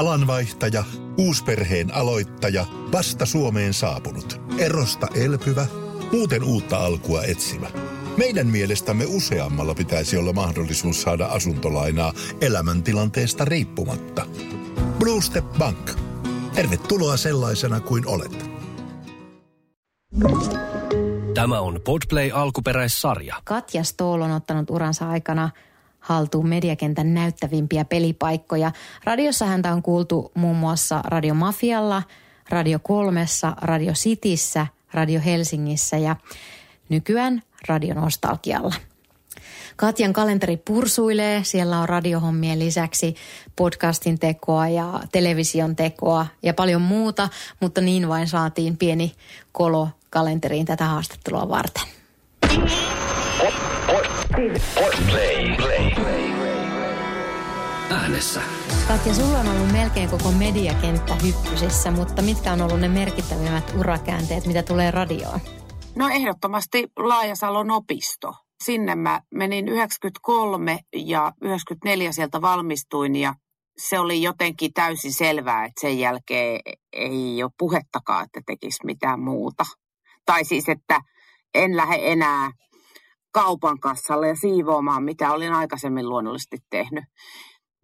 Alanvaihtaja, 0.00 0.84
uusperheen 1.18 1.94
aloittaja, 1.94 2.66
vasta 2.92 3.26
Suomeen 3.26 3.74
saapunut, 3.74 4.40
erosta 4.58 5.06
elpyvä, 5.14 5.66
muuten 6.12 6.44
uutta 6.44 6.78
alkua 6.78 7.22
etsimä. 7.22 7.66
Meidän 8.16 8.46
mielestämme 8.46 9.04
useammalla 9.08 9.74
pitäisi 9.74 10.16
olla 10.16 10.32
mahdollisuus 10.32 11.02
saada 11.02 11.26
asuntolainaa 11.26 12.12
elämäntilanteesta 12.40 13.44
riippumatta. 13.44 14.26
Blue 14.98 15.22
Step 15.22 15.44
Bank. 15.58 15.90
Tervetuloa 16.54 17.16
sellaisena 17.16 17.80
kuin 17.80 18.06
olet. 18.06 18.50
Tämä 21.34 21.60
on 21.60 21.80
Podplay 21.84 22.30
alkuperäissarja. 22.34 23.36
Katja 23.44 23.84
Stoll 23.84 24.22
on 24.22 24.30
ottanut 24.30 24.70
uransa 24.70 25.08
aikana 25.08 25.50
haltuun 26.00 26.48
mediakentän 26.48 27.14
näyttävimpiä 27.14 27.84
pelipaikkoja. 27.84 28.72
Radiossa 29.04 29.46
häntä 29.46 29.72
on 29.72 29.82
kuultu 29.82 30.32
muun 30.34 30.56
muassa 30.56 31.02
Radio 31.04 31.34
Mafialla, 31.34 32.02
Radio 32.48 32.78
Kolmessa, 32.82 33.56
Radio 33.62 33.92
Cityssä, 33.92 34.66
Radio 34.92 35.20
Helsingissä 35.24 35.96
ja 35.96 36.16
nykyään 36.88 37.42
Radio 37.68 37.94
Nostalgialla. 37.94 38.74
Katjan 39.76 40.12
kalenteri 40.12 40.56
pursuilee. 40.56 41.44
Siellä 41.44 41.78
on 41.78 41.88
radiohommien 41.88 42.58
lisäksi 42.58 43.14
podcastin 43.56 44.18
tekoa 44.18 44.68
ja 44.68 45.00
television 45.12 45.76
tekoa 45.76 46.26
ja 46.42 46.54
paljon 46.54 46.82
muuta, 46.82 47.28
mutta 47.60 47.80
niin 47.80 48.08
vain 48.08 48.28
saatiin 48.28 48.76
pieni 48.76 49.12
kolo 49.52 49.88
kalenteriin 50.10 50.66
tätä 50.66 50.84
haastattelua 50.84 51.48
varten. 51.48 51.82
Play. 55.10 55.69
Äänessä. 57.90 58.42
Katja, 58.88 59.14
sulla 59.14 59.38
on 59.38 59.48
ollut 59.48 59.72
melkein 59.72 60.10
koko 60.10 60.32
mediakenttä 60.32 61.14
hyppysissä, 61.14 61.90
mutta 61.90 62.22
mitkä 62.22 62.52
on 62.52 62.60
ollut 62.60 62.80
ne 62.80 62.88
merkittävimmät 62.88 63.74
urakäänteet, 63.78 64.46
mitä 64.46 64.62
tulee 64.62 64.90
radioon? 64.90 65.40
No 65.96 66.08
ehdottomasti 66.08 66.88
Laajasalon 66.98 67.70
opisto. 67.70 68.34
Sinne 68.64 68.94
mä 68.94 69.20
menin 69.34 69.68
93 69.68 70.78
ja 70.96 71.32
94 71.42 72.12
sieltä 72.12 72.40
valmistuin 72.40 73.16
ja 73.16 73.34
se 73.78 73.98
oli 73.98 74.22
jotenkin 74.22 74.72
täysin 74.72 75.12
selvää, 75.12 75.64
että 75.64 75.80
sen 75.80 75.98
jälkeen 75.98 76.60
ei 76.92 77.42
ole 77.42 77.50
puhettakaan, 77.58 78.24
että 78.24 78.40
tekisi 78.46 78.86
mitään 78.86 79.20
muuta. 79.20 79.64
Tai 80.26 80.44
siis, 80.44 80.68
että 80.68 81.00
en 81.54 81.76
lähde 81.76 82.12
enää 82.12 82.50
kaupan 83.32 83.80
kassalle 83.80 84.28
ja 84.28 84.36
siivoamaan, 84.36 85.04
mitä 85.04 85.32
olin 85.32 85.52
aikaisemmin 85.52 86.08
luonnollisesti 86.08 86.56
tehnyt, 86.70 87.04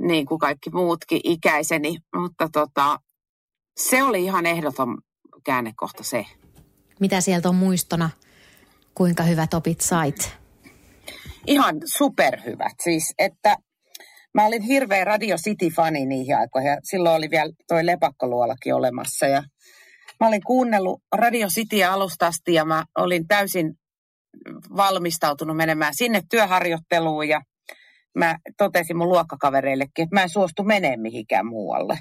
niin 0.02 0.26
kuin 0.26 0.38
kaikki 0.38 0.70
muutkin 0.70 1.20
ikäiseni. 1.24 1.96
Mutta 2.16 2.48
tota, 2.52 2.98
se 3.76 4.02
oli 4.02 4.24
ihan 4.24 4.46
ehdoton 4.46 4.98
käännekohta 5.44 6.04
se. 6.04 6.26
Mitä 7.00 7.20
sieltä 7.20 7.48
on 7.48 7.54
muistona? 7.54 8.10
Kuinka 8.94 9.22
hyvät 9.22 9.54
opit 9.54 9.80
sait? 9.80 10.36
Ihan 11.46 11.76
superhyvät. 11.84 12.74
Siis, 12.82 13.14
että 13.18 13.56
mä 14.34 14.46
olin 14.46 14.62
hirveä 14.62 15.04
Radio 15.04 15.36
City-fani 15.36 16.06
niihin 16.06 16.36
aikoihin. 16.36 16.70
Ja 16.70 16.76
silloin 16.82 17.16
oli 17.16 17.30
vielä 17.30 17.52
toi 17.68 17.86
lepakkoluolakin 17.86 18.74
olemassa. 18.74 19.26
Ja 19.26 19.42
mä 20.20 20.28
olin 20.28 20.42
kuunnellut 20.46 21.02
Radio 21.14 21.48
Cityä 21.48 21.92
alusta 21.92 22.26
asti 22.26 22.54
ja 22.54 22.64
mä 22.64 22.84
olin 22.98 23.28
täysin 23.28 23.74
valmistautunut 24.76 25.56
menemään 25.56 25.94
sinne 25.94 26.22
työharjoitteluun 26.30 27.28
ja 27.28 27.40
mä 28.16 28.38
totesin 28.58 28.96
mun 28.96 29.08
luokkakavereillekin, 29.08 30.02
että 30.02 30.16
mä 30.16 30.22
en 30.22 30.28
suostu 30.28 30.64
menemään 30.64 31.00
mihinkään 31.00 31.46
muualle. 31.46 31.98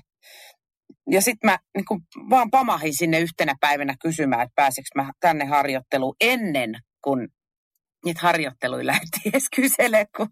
Ja 1.11 1.21
sitten 1.21 1.49
mä 1.49 1.57
niin 1.77 1.85
kun 1.85 2.01
vaan 2.29 2.51
pamahin 2.51 2.93
sinne 2.93 3.19
yhtenä 3.19 3.55
päivänä 3.61 3.95
kysymään, 4.01 4.41
että 4.41 4.53
pääsekö 4.55 4.87
mä 4.95 5.11
tänne 5.19 5.45
harjoitteluun 5.45 6.15
ennen 6.21 6.75
kuin 7.03 7.27
niitä 8.05 8.19
harjoitteluja 8.23 8.85
lähti 8.85 9.19
edes 9.29 9.45
kyselemään, 9.55 10.07
kun 10.17 10.27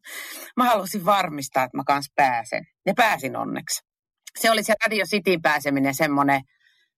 mä 0.57 0.65
halusin 0.65 1.05
varmistaa, 1.05 1.63
että 1.63 1.77
mä 1.77 1.83
kanssa 1.87 2.13
pääsen. 2.15 2.63
Ja 2.85 2.93
pääsin 2.93 3.35
onneksi. 3.35 3.81
Se 4.39 4.51
oli 4.51 4.63
se 4.63 4.73
Radio 4.85 5.05
Cityin 5.05 5.41
pääseminen 5.41 5.95
semmoinen, 5.95 6.41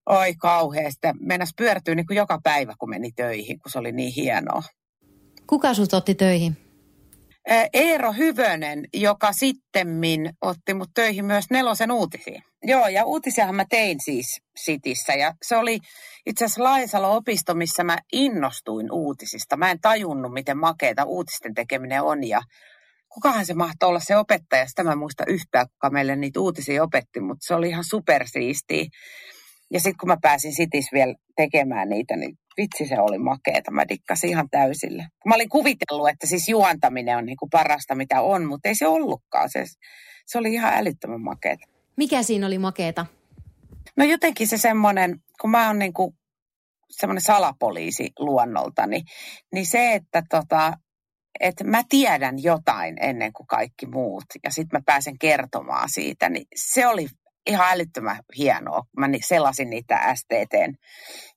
oi 0.09 0.33
kauheasti. 0.33 1.07
Mennäs 1.19 1.51
pyörtyy 1.57 1.95
niin 1.95 2.05
joka 2.09 2.39
päivä, 2.43 2.73
kun 2.79 2.89
meni 2.89 3.11
töihin, 3.11 3.59
kun 3.59 3.71
se 3.71 3.79
oli 3.79 3.91
niin 3.91 4.13
hienoa. 4.13 4.63
Kuka 5.47 5.73
sut 5.73 5.93
otti 5.93 6.15
töihin? 6.15 6.64
Eero 7.73 8.13
Hyvönen, 8.13 8.85
joka 8.93 9.33
sittemmin 9.33 10.29
otti 10.41 10.73
mut 10.73 10.89
töihin 10.93 11.25
myös 11.25 11.45
nelosen 11.49 11.91
uutisiin. 11.91 12.43
Joo, 12.63 12.87
ja 12.87 13.05
uutisiahan 13.05 13.55
mä 13.55 13.65
tein 13.69 13.97
siis 14.03 14.41
Sitissä. 14.57 15.13
Ja 15.13 15.33
se 15.41 15.57
oli 15.57 15.79
itse 16.25 16.45
asiassa 16.45 16.63
Laisalo-opisto, 16.63 17.53
missä 17.53 17.83
mä 17.83 17.97
innostuin 18.13 18.91
uutisista. 18.91 19.57
Mä 19.57 19.71
en 19.71 19.79
tajunnut, 19.81 20.33
miten 20.33 20.57
makeita 20.57 21.03
uutisten 21.03 21.53
tekeminen 21.53 22.01
on. 22.01 22.27
Ja 22.27 22.41
kukahan 23.13 23.45
se 23.45 23.53
mahtoi 23.53 23.89
olla 23.89 23.99
se 23.99 24.17
opettaja. 24.17 24.67
Sitä 24.67 24.83
mä 24.83 24.91
en 24.91 24.97
muista 24.97 25.23
yhtään, 25.27 25.67
kuka 25.67 25.89
meille 25.89 26.15
niitä 26.15 26.39
uutisia 26.39 26.83
opetti, 26.83 27.19
mutta 27.19 27.45
se 27.47 27.55
oli 27.55 27.69
ihan 27.69 27.83
supersiistiä. 27.83 28.85
Ja 29.73 29.79
sitten 29.79 29.97
kun 29.99 30.09
mä 30.09 30.17
pääsin 30.21 30.53
Sitis 30.53 30.85
vielä 30.93 31.15
tekemään 31.35 31.89
niitä, 31.89 32.15
niin 32.15 32.37
vitsi 32.57 32.87
se 32.87 32.99
oli 32.99 33.17
makeeta. 33.17 33.71
Mä 33.71 33.87
dikkasin 33.89 34.29
ihan 34.29 34.49
täysille. 34.49 35.07
Mä 35.25 35.35
olin 35.35 35.49
kuvitellut, 35.49 36.09
että 36.09 36.27
siis 36.27 36.49
juontaminen 36.49 37.17
on 37.17 37.25
niinku 37.25 37.47
parasta 37.51 37.95
mitä 37.95 38.21
on, 38.21 38.45
mutta 38.45 38.69
ei 38.69 38.75
se 38.75 38.87
ollutkaan. 38.87 39.49
Se, 39.49 39.65
se 40.25 40.37
oli 40.37 40.53
ihan 40.53 40.73
älyttömän 40.73 41.21
makeeta. 41.21 41.67
Mikä 41.97 42.23
siinä 42.23 42.47
oli 42.47 42.57
makeeta? 42.57 43.05
No 43.97 44.05
jotenkin 44.05 44.47
se 44.47 44.57
semmoinen, 44.57 45.21
kun 45.41 45.49
mä 45.49 45.67
oon 45.67 45.79
niinku 45.79 46.15
semmoinen 46.89 47.21
salapoliisi 47.21 48.09
luonnoltani, 48.19 49.01
niin 49.53 49.65
se, 49.65 49.93
että 49.93 50.23
tota, 50.29 50.73
että 51.39 51.63
mä 51.63 51.83
tiedän 51.89 52.43
jotain 52.43 52.95
ennen 53.01 53.33
kuin 53.33 53.47
kaikki 53.47 53.85
muut 53.85 54.25
ja 54.43 54.51
sitten 54.51 54.79
mä 54.79 54.83
pääsen 54.85 55.19
kertomaan 55.19 55.89
siitä, 55.89 56.29
niin 56.29 56.45
se 56.55 56.87
oli 56.87 57.07
ihan 57.47 57.71
älyttömän 57.71 58.19
hienoa. 58.37 58.83
Mä 58.97 59.09
selasin 59.27 59.69
niitä 59.69 60.15
STTn 60.15 60.73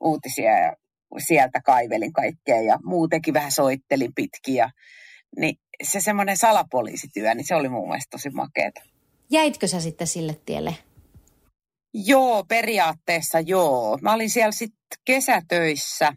uutisia 0.00 0.58
ja 0.58 0.72
sieltä 1.18 1.60
kaivelin 1.64 2.12
kaikkea 2.12 2.60
ja 2.60 2.78
muutenkin 2.84 3.34
vähän 3.34 3.52
soittelin 3.52 4.14
pitkiä. 4.14 4.70
Niin 5.36 5.56
se 5.82 6.00
semmoinen 6.00 6.36
salapoliisityö, 6.36 7.34
niin 7.34 7.46
se 7.46 7.54
oli 7.54 7.68
mun 7.68 7.88
mielestä 7.88 8.10
tosi 8.10 8.30
makeeta. 8.30 8.80
Jäitkö 9.30 9.66
sä 9.66 9.80
sitten 9.80 10.06
sille 10.06 10.40
tielle? 10.46 10.76
Joo, 11.94 12.44
periaatteessa 12.44 13.40
joo. 13.40 13.98
Mä 14.02 14.14
olin 14.14 14.30
siellä 14.30 14.52
sitten 14.52 14.98
kesätöissä, 15.04 16.12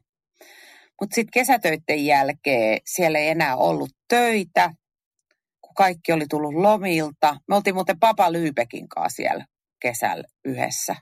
mutta 1.01 1.15
sitten 1.15 1.31
kesätöiden 1.33 2.05
jälkeen 2.05 2.79
siellä 2.85 3.19
ei 3.19 3.27
enää 3.27 3.55
ollut 3.55 3.91
töitä, 4.07 4.73
kun 5.61 5.73
kaikki 5.75 6.11
oli 6.11 6.25
tullut 6.29 6.53
lomilta. 6.53 7.37
Me 7.47 7.55
oltiin 7.55 7.75
muuten 7.75 7.99
Papa 7.99 8.31
Lyypekin 8.31 8.87
kanssa 8.87 9.15
siellä 9.15 9.45
kesällä 9.81 10.23
yhdessä. 10.45 10.95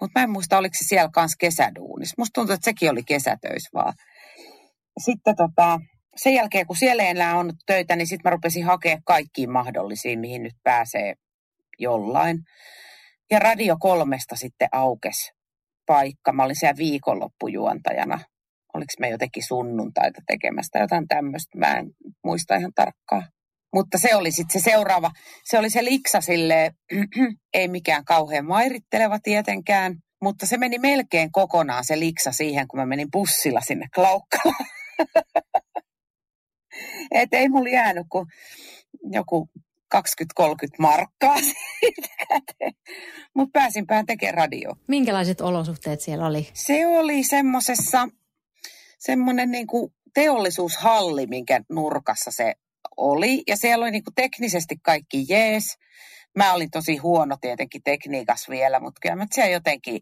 Mutta 0.00 0.20
mä 0.20 0.24
en 0.24 0.30
muista, 0.30 0.58
oliko 0.58 0.74
se 0.78 0.84
siellä 0.84 1.10
kanssa 1.14 1.36
kesäduunis. 1.40 2.18
Musta 2.18 2.32
tuntuu, 2.34 2.54
että 2.54 2.64
sekin 2.64 2.90
oli 2.90 3.02
kesätöissä 3.02 3.70
vaan. 3.74 3.92
Sitten 5.04 5.36
tota, 5.36 5.80
sen 6.16 6.34
jälkeen, 6.34 6.66
kun 6.66 6.76
siellä 6.76 7.02
enää 7.02 7.38
on 7.38 7.52
töitä, 7.66 7.96
niin 7.96 8.06
sitten 8.06 8.30
mä 8.30 8.34
rupesin 8.34 8.64
hakemaan 8.64 9.02
kaikkiin 9.04 9.50
mahdollisiin, 9.50 10.20
mihin 10.20 10.42
nyt 10.42 10.54
pääsee 10.62 11.14
jollain. 11.78 12.38
Ja 13.30 13.38
Radio 13.38 13.76
kolmesta 13.80 14.36
sitten 14.36 14.68
aukes 14.72 15.32
paikka. 15.86 16.32
Mä 16.32 16.44
olin 16.44 16.56
siellä 16.60 16.76
viikonloppujuontajana. 16.76 18.18
Oliko 18.74 18.92
me 19.00 19.08
jotenkin 19.08 19.46
sunnuntaita 19.46 20.22
tekemästä 20.26 20.78
jotain 20.78 21.08
tämmöistä. 21.08 21.58
Mä 21.58 21.78
en 21.78 21.86
muista 22.24 22.56
ihan 22.56 22.72
tarkkaan. 22.74 23.28
Mutta 23.74 23.98
se 23.98 24.14
oli 24.14 24.32
sitten 24.32 24.60
se 24.60 24.70
seuraava, 24.70 25.10
se 25.44 25.58
oli 25.58 25.70
se 25.70 25.84
liksa 25.84 26.20
sille, 26.20 26.70
ei 27.54 27.68
mikään 27.68 28.04
kauhean 28.04 28.46
mairitteleva 28.46 29.18
tietenkään, 29.22 29.96
mutta 30.22 30.46
se 30.46 30.56
meni 30.56 30.78
melkein 30.78 31.32
kokonaan 31.32 31.84
se 31.84 31.98
liksa 31.98 32.32
siihen, 32.32 32.68
kun 32.68 32.80
mä 32.80 32.86
menin 32.86 33.08
bussilla 33.12 33.60
sinne 33.60 33.86
Klaukkalaan. 33.94 34.66
Et 37.10 37.28
ei 37.32 37.48
mulla 37.48 37.68
jäänyt 37.68 38.06
kuin 38.10 38.26
joku 39.12 39.48
20-30 39.94 39.98
markkaa 40.78 41.36
Mutta 43.34 43.50
pääsinpään 43.52 44.06
tekemään 44.06 44.34
radio. 44.34 44.70
Minkälaiset 44.88 45.40
olosuhteet 45.40 46.00
siellä 46.00 46.26
oli? 46.26 46.48
Se 46.54 46.86
oli 46.86 47.24
semmoisessa, 47.24 48.08
semmoinen 48.98 49.50
niin 49.50 49.66
teollisuushalli, 50.14 51.26
minkä 51.26 51.60
nurkassa 51.70 52.30
se 52.30 52.54
oli. 52.96 53.42
Ja 53.46 53.56
siellä 53.56 53.82
oli 53.84 53.90
niinku 53.90 54.10
teknisesti 54.14 54.76
kaikki 54.82 55.24
jees. 55.28 55.76
Mä 56.36 56.54
olin 56.54 56.70
tosi 56.70 56.96
huono 56.96 57.36
tietenkin 57.40 57.82
tekniikas 57.84 58.48
vielä, 58.48 58.80
mutta 58.80 58.98
kyllä 59.02 59.16
mä 59.16 59.26
siellä 59.32 59.52
jotenkin 59.52 60.00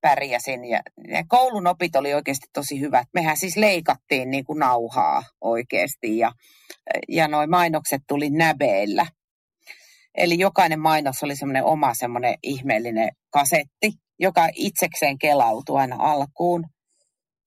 pärjäsin. 0.00 0.64
Ja, 0.64 0.80
ja 1.08 1.24
koulun 1.28 1.66
opit 1.66 1.96
oli 1.96 2.14
oikeasti 2.14 2.46
tosi 2.52 2.80
hyvät. 2.80 3.08
Mehän 3.14 3.36
siis 3.36 3.56
leikattiin 3.56 4.30
niin 4.30 4.44
kuin 4.44 4.58
nauhaa 4.58 5.22
oikeasti 5.40 6.18
ja, 6.18 6.32
ja 7.08 7.28
noin 7.28 7.50
mainokset 7.50 8.02
tuli 8.08 8.30
näbeillä. 8.30 9.06
Eli 10.14 10.38
jokainen 10.38 10.80
mainos 10.80 11.22
oli 11.22 11.36
semmoinen 11.36 11.64
oma 11.64 11.94
semmoinen 11.94 12.34
ihmeellinen 12.42 13.08
kasetti, 13.30 13.92
joka 14.18 14.48
itsekseen 14.54 15.18
kelautui 15.18 15.80
aina 15.80 15.96
alkuun. 15.98 16.64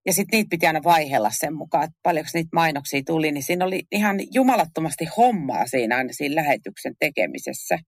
Ja 0.06 0.13
sitten 0.13 0.38
niitä 0.38 0.50
piti 0.50 0.68
aina 0.68 0.83
vaihella 0.83 1.31
sen 1.33 1.53
mukaan, 1.53 1.83
että 1.83 2.00
paljonko 2.03 2.30
niitä 2.33 2.50
mainoksia 2.53 3.01
tuli, 3.06 3.31
niin 3.31 3.44
siinä 3.44 3.65
oli 3.65 3.83
ihan 3.92 4.19
jumalattomasti 4.33 5.06
hommaa 5.18 5.68
siinä 5.68 5.98
aina 5.98 6.09
siinä 6.12 6.36
lähetyksen 6.36 6.94
tekemisessä. 7.00 7.80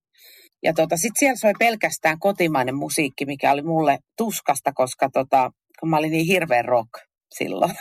Ja 0.64 0.74
tota, 0.74 0.98
sitten 0.98 1.20
siellä 1.20 1.36
soi 1.36 1.54
pelkästään 1.60 2.20
kotimainen 2.20 2.76
musiikki, 2.76 3.26
mikä 3.26 3.52
oli 3.52 3.62
mulle 3.62 3.98
tuskasta, 4.18 4.72
koska 4.74 5.10
tota, 5.14 5.52
kun 5.80 5.90
mä 5.90 5.98
olin 5.98 6.12
niin 6.12 6.26
hirveän 6.26 6.66
rock 6.66 6.90
silloin. 7.38 7.74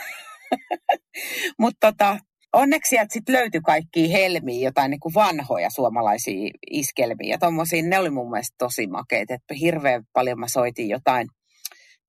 Mutta 1.61 1.93
tota, 1.93 2.19
onneksi 2.53 2.89
sieltä 2.89 3.13
sitten 3.13 3.35
löytyi 3.35 3.61
kaikki 3.61 4.13
helmiä, 4.13 4.65
jotain 4.69 4.91
niin 4.91 5.01
kuin 5.01 5.15
vanhoja 5.15 5.71
suomalaisia 5.71 6.51
iskelmiä. 6.71 7.31
Ja 7.31 7.39
tommosia, 7.39 7.83
ne 7.83 7.99
oli 7.99 8.11
mun 8.11 8.31
mielestä 8.31 8.55
tosi 8.59 8.87
makeet, 8.87 9.31
että 9.31 9.55
hirveän 9.55 10.03
paljon 10.13 10.41
mä 10.41 10.49
soitin 10.49 10.89
jotain 10.89 11.29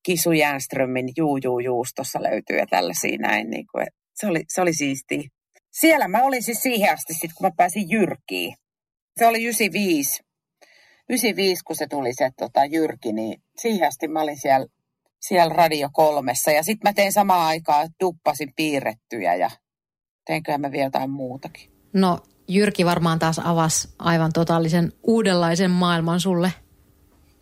Kisu 0.04 0.32
Jänströmin 0.32 1.10
Juu 1.18 1.38
Juu 1.38 1.60
Juustossa 1.60 2.24
löytyy 2.24 2.58
ja 2.58 2.68
tällaisia 2.70 3.18
näin. 3.18 3.50
Niin 3.50 3.66
kuin, 3.72 3.88
se, 4.14 4.28
oli, 4.28 4.44
se 4.48 4.62
oli 4.62 4.74
siistiä. 4.74 5.24
Siellä 5.72 6.08
mä 6.08 6.24
olin 6.24 6.44
siis 6.44 6.62
siihen 6.62 6.94
asti, 6.94 7.14
sit, 7.14 7.32
kun 7.38 7.48
mä 7.48 7.52
pääsin 7.58 7.90
Jyrkiin. 7.90 8.56
Se 9.20 9.26
oli 9.28 9.44
95. 9.44 10.24
95, 11.10 11.64
kun 11.64 11.76
se 11.76 11.88
tuli 11.88 12.14
se 12.14 12.32
tota, 12.38 12.66
Jyrki, 12.66 13.14
niin 13.14 13.42
siihen 13.58 13.88
asti 13.88 14.08
mä 14.08 14.22
olin 14.22 14.40
siellä, 14.42 14.68
siellä 15.22 15.54
Radio 15.54 15.90
kolmessa. 15.94 16.52
Ja 16.52 16.64
sitten 16.64 16.90
mä 16.90 16.94
tein 16.94 17.12
samaan 17.12 17.48
aikaan, 17.48 17.90
duppasin 18.04 18.54
piirrettyjä 18.56 19.36
ja 19.36 19.50
teinköhän 20.26 20.62
mä 20.62 20.72
vielä 20.72 20.86
jotain 20.86 21.10
muutakin. 21.10 21.72
No 21.94 22.20
Jyrki 22.48 22.86
varmaan 22.86 23.20
taas 23.20 23.40
avasi 23.44 23.90
aivan 24.00 24.34
totaalisen 24.34 24.92
uudenlaisen 25.04 25.72
maailman 25.72 26.20
sulle. 26.20 26.52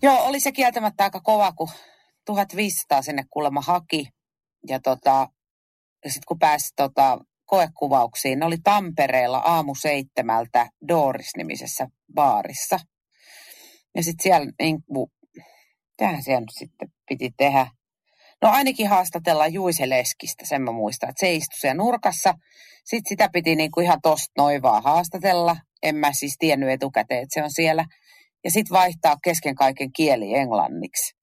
Joo, 0.01 0.23
oli 0.23 0.39
se 0.39 0.51
kieltämättä 0.51 1.03
aika 1.03 1.19
kova, 1.19 1.51
kun 1.51 1.69
1500 2.25 3.01
sinne 3.01 3.23
kuulemma 3.29 3.61
haki. 3.61 4.07
Ja, 4.67 4.79
tota, 4.79 5.27
ja 6.05 6.11
sitten 6.11 6.25
kun 6.27 6.39
pääsi 6.39 6.73
tota, 6.75 7.17
koekuvauksiin, 7.45 8.39
ne 8.39 8.45
oli 8.45 8.57
Tampereella 8.63 9.37
aamu 9.37 9.75
seitsemältä 9.75 10.69
Doris-nimisessä 10.87 11.87
baarissa. 12.13 12.79
Ja 13.95 14.03
sitten 14.03 14.23
siellä, 14.23 14.51
niin, 14.61 14.77
tähän 15.97 16.23
siellä 16.23 16.39
nyt 16.39 16.49
sitten 16.51 16.89
piti 17.09 17.31
tehdä. 17.37 17.67
No 18.41 18.49
ainakin 18.49 18.87
haastatella 18.87 19.47
Juise 19.47 19.89
Leskistä, 19.89 20.45
sen 20.45 20.61
mä 20.61 20.71
muistan, 20.71 21.09
että 21.09 21.19
se 21.19 21.33
istui 21.33 21.59
siellä 21.59 21.83
nurkassa. 21.83 22.33
Sitten 22.85 23.09
sitä 23.09 23.29
piti 23.33 23.55
niin 23.55 23.71
kuin 23.71 23.85
ihan 23.85 24.01
tosta 24.01 24.31
noin 24.37 24.61
vaan 24.61 24.83
haastatella. 24.83 25.57
En 25.83 25.95
mä 25.95 26.13
siis 26.13 26.35
tiennyt 26.39 26.69
etukäteen, 26.69 27.23
että 27.23 27.33
se 27.33 27.43
on 27.43 27.51
siellä. 27.51 27.85
Ja 28.43 28.51
sitten 28.51 28.75
vaihtaa 28.75 29.17
kesken 29.23 29.55
kaiken 29.55 29.93
kieli 29.93 30.35
englanniksi. 30.35 31.20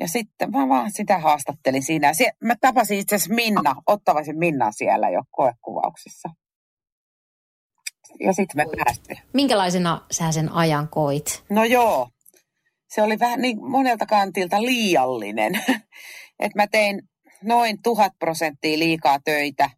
Ja 0.00 0.08
sitten 0.08 0.50
mä 0.50 0.68
vaan 0.68 0.92
sitä 0.92 1.18
haastattelin 1.18 1.82
siinä. 1.82 2.12
Sie- 2.14 2.36
mä 2.44 2.54
tapasin 2.60 2.98
itse 2.98 3.16
asiassa 3.16 3.34
Minna, 3.34 3.74
Ottavaisen 3.86 4.38
Minna 4.38 4.72
siellä 4.72 5.10
jo 5.10 5.22
koekuvauksissa. 5.30 6.28
Ja 8.20 8.32
sitten 8.32 8.56
me 8.56 8.84
päästiin. 8.84 9.18
Minkälaisena 9.32 10.06
sä 10.10 10.32
sen 10.32 10.52
ajan 10.52 10.88
koit? 10.88 11.44
No 11.50 11.64
joo, 11.64 12.08
se 12.88 13.02
oli 13.02 13.18
vähän 13.18 13.40
niin 13.40 13.70
monelta 13.70 14.06
kantilta 14.06 14.62
liiallinen. 14.62 15.52
että 16.40 16.58
mä 16.58 16.66
tein 16.66 17.02
noin 17.42 17.82
tuhat 17.82 18.12
prosenttia 18.18 18.78
liikaa 18.78 19.18
töitä 19.24 19.70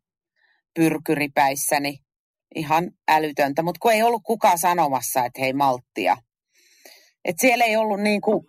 pyrkyripäissäni. 0.75 1.99
Ihan 2.55 2.91
älytöntä, 3.09 3.63
mutta 3.63 3.79
kun 3.83 3.93
ei 3.93 4.03
ollut 4.03 4.23
kukaan 4.25 4.59
sanomassa, 4.59 5.25
että 5.25 5.41
hei 5.41 5.53
malttia. 5.53 6.17
Että 7.25 7.41
siellä 7.41 7.65
ei 7.65 7.77
ollut 7.77 8.01
niin 8.01 8.21
kuin 8.21 8.45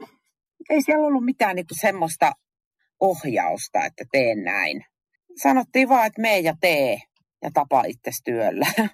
ei 0.70 0.82
siellä 0.82 1.08
ollut 1.08 1.26
mitään 1.26 1.56
niin 1.56 1.68
kuin 1.68 1.80
semmoista 1.82 2.32
ohjausta, 3.00 3.86
että 3.86 4.04
teen 4.12 4.44
näin. 4.44 4.86
Sanottiin 5.42 5.90
vaan, 5.90 6.08
että 6.08 6.22
mee 6.22 6.40
ja 6.40 6.54
tee 6.62 7.00
ja 7.44 7.52
tapa 7.54 7.84
itse 7.84 8.12
työllä. 8.26 8.68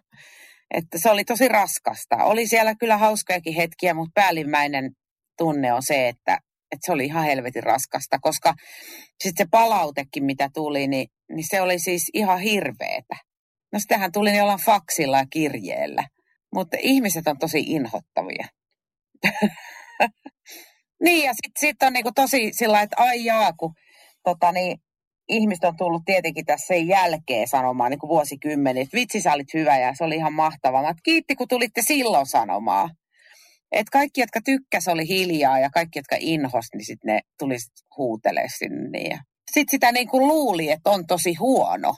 että 0.77 0.97
se 0.99 1.09
oli 1.09 1.23
tosi 1.23 1.47
raskasta. 1.47 2.15
Oli 2.23 2.47
siellä 2.47 2.75
kyllä 2.75 2.97
hauskojakin 2.97 3.53
hetkiä, 3.53 3.93
mutta 3.93 4.21
päällimmäinen 4.21 4.91
tunne 5.37 5.73
on 5.73 5.83
se, 5.83 6.07
että, 6.07 6.39
että 6.71 6.85
se 6.85 6.91
oli 6.91 7.05
ihan 7.05 7.25
helvetin 7.25 7.63
raskasta, 7.63 8.19
koska 8.21 8.53
sitten 9.23 9.45
se 9.45 9.49
palautekin, 9.51 10.25
mitä 10.25 10.49
tuli, 10.53 10.87
niin, 10.87 11.07
niin 11.29 11.45
se 11.49 11.61
oli 11.61 11.79
siis 11.79 12.03
ihan 12.13 12.39
hirveetä. 12.39 13.15
No 13.73 13.79
sitähän 13.79 14.11
tuli 14.11 14.31
niin 14.31 14.43
olla 14.43 14.57
faksilla 14.57 15.17
ja 15.17 15.25
kirjeellä, 15.29 16.03
mutta 16.53 16.77
ihmiset 16.79 17.27
on 17.27 17.37
tosi 17.37 17.59
inhottavia. 17.59 18.47
Niin, 21.01 21.25
ja 21.25 21.33
sitten 21.33 21.59
sit 21.59 21.83
on 21.83 21.93
niinku 21.93 22.11
tosi 22.15 22.53
sillä 22.53 22.81
että 22.81 22.95
ai 22.99 23.25
jaa, 23.25 23.53
kun 23.53 23.73
tota, 24.23 24.51
niin, 24.51 24.77
ihmiset 25.27 25.63
on 25.63 25.77
tullut 25.77 26.01
tietenkin 26.05 26.45
tässä 26.45 26.67
sen 26.67 26.87
jälkeen 26.87 27.47
sanomaan 27.47 27.91
niin 27.91 27.99
vuosikymmeniä, 28.07 28.83
että 28.83 28.97
vitsi 28.97 29.21
sä 29.21 29.33
olit 29.33 29.53
hyvä 29.53 29.77
ja 29.77 29.95
se 29.95 30.03
oli 30.03 30.15
ihan 30.15 30.33
mahtavaa. 30.33 30.81
Mä 30.81 30.93
kiitti, 31.03 31.35
kun 31.35 31.47
tulitte 31.47 31.81
silloin 31.81 32.25
sanomaan. 32.25 32.89
Että 33.71 33.91
kaikki, 33.91 34.21
jotka 34.21 34.39
tykkäs, 34.45 34.87
oli 34.87 35.07
hiljaa 35.07 35.59
ja 35.59 35.69
kaikki, 35.69 35.99
jotka 35.99 36.15
inhos, 36.19 36.65
niin 36.73 36.85
sitten 36.85 37.13
ne 37.13 37.21
tuli 37.39 37.55
huutele 37.97 38.43
sinne. 38.57 38.99
Ja 38.99 39.17
sitten 39.51 39.71
sitä 39.71 39.91
niin 39.91 40.07
kuin 40.07 40.27
luuli, 40.27 40.71
että 40.71 40.89
on 40.89 41.07
tosi 41.07 41.33
huono, 41.33 41.95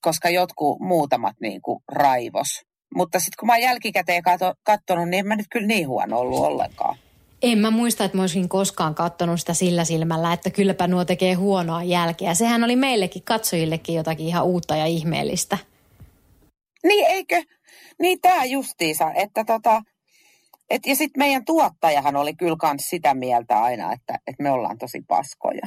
koska 0.00 0.30
jotkut 0.30 0.80
muutamat 0.80 1.36
niin 1.40 1.62
kuin 1.62 1.78
raivos. 1.88 2.62
Mutta 2.94 3.18
sitten 3.18 3.36
kun 3.40 3.46
mä 3.46 3.52
oon 3.52 3.62
jälkikäteen 3.62 4.22
katsonut, 4.64 5.08
niin 5.08 5.18
en 5.18 5.26
mä 5.26 5.36
nyt 5.36 5.46
kyllä 5.50 5.66
niin 5.66 5.88
huono 5.88 6.18
ollut 6.18 6.40
ollenkaan. 6.40 6.98
En 7.42 7.58
mä 7.58 7.70
muista, 7.70 8.04
että 8.04 8.16
mä 8.16 8.22
olisin 8.22 8.48
koskaan 8.48 8.94
katsonut 8.94 9.40
sitä 9.40 9.54
sillä 9.54 9.84
silmällä, 9.84 10.32
että 10.32 10.50
kylläpä 10.50 10.86
nuo 10.86 11.04
tekee 11.04 11.34
huonoa 11.34 11.82
jälkeä. 11.82 12.34
Sehän 12.34 12.64
oli 12.64 12.76
meillekin 12.76 13.22
katsojillekin 13.22 13.94
jotakin 13.94 14.26
ihan 14.26 14.44
uutta 14.44 14.76
ja 14.76 14.86
ihmeellistä. 14.86 15.58
Niin 16.84 17.06
eikö? 17.06 17.42
Niin 18.00 18.20
tämä 18.20 18.44
justiisa, 18.44 19.12
että 19.12 19.44
tota, 19.44 19.82
et, 20.70 20.86
ja 20.86 20.96
sitten 20.96 21.20
meidän 21.20 21.44
tuottajahan 21.44 22.16
oli 22.16 22.34
kyllä 22.34 22.56
kans 22.60 22.90
sitä 22.90 23.14
mieltä 23.14 23.62
aina, 23.62 23.92
että, 23.92 24.18
että 24.26 24.42
me 24.42 24.50
ollaan 24.50 24.78
tosi 24.78 25.02
paskoja. 25.08 25.66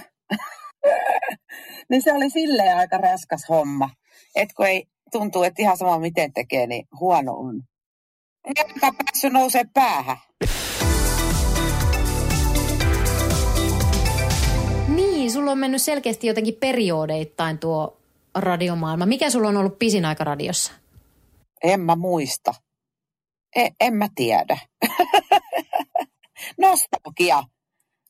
niin 1.89 2.01
se 2.01 2.13
oli 2.13 2.29
silleen 2.29 2.77
aika 2.77 2.97
raskas 2.97 3.45
homma. 3.49 3.89
Että 4.35 4.55
kun 4.55 4.67
ei 4.67 4.85
tuntuu, 5.11 5.43
että 5.43 5.61
ihan 5.61 5.77
sama 5.77 5.99
miten 5.99 6.33
tekee, 6.33 6.67
niin 6.67 6.87
huono 6.99 7.33
on. 7.33 7.61
Ei 8.45 8.53
päässyt 8.81 9.33
nousee 9.33 9.63
päähän. 9.73 10.17
Sulla 15.35 15.51
on 15.51 15.57
mennyt 15.57 15.81
selkeästi 15.81 16.27
jotenkin 16.27 16.55
periodeittain 16.55 17.59
tuo 17.59 17.97
radiomaailma. 18.35 19.05
Mikä 19.05 19.29
sulla 19.29 19.47
on 19.47 19.57
ollut 19.57 19.79
pisin 19.79 20.05
aika 20.05 20.23
radiossa? 20.23 20.71
En 21.63 21.79
mä 21.79 21.95
muista. 21.95 22.53
E, 23.55 23.69
en 23.79 23.93
mä 23.93 24.07
tiedä. 24.15 24.57
Nostalgia. 26.61 27.43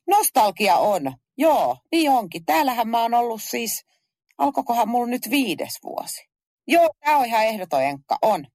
Nostalgia 0.07 0.75
on. 0.75 1.13
Joo, 1.37 1.77
niin 1.91 2.11
onkin. 2.11 2.45
Täällähän 2.45 2.87
mä 2.87 3.01
oon 3.01 3.13
ollut 3.13 3.41
siis, 3.41 3.85
alkoikohan 4.37 4.89
mulla 4.89 5.07
nyt 5.07 5.29
viides 5.29 5.79
vuosi. 5.83 6.29
Joo, 6.67 6.89
tämä 7.05 7.17
on 7.17 7.25
ihan 7.25 7.45
ehdoton 7.45 7.83
enkka. 7.83 8.17
On. 8.21 8.45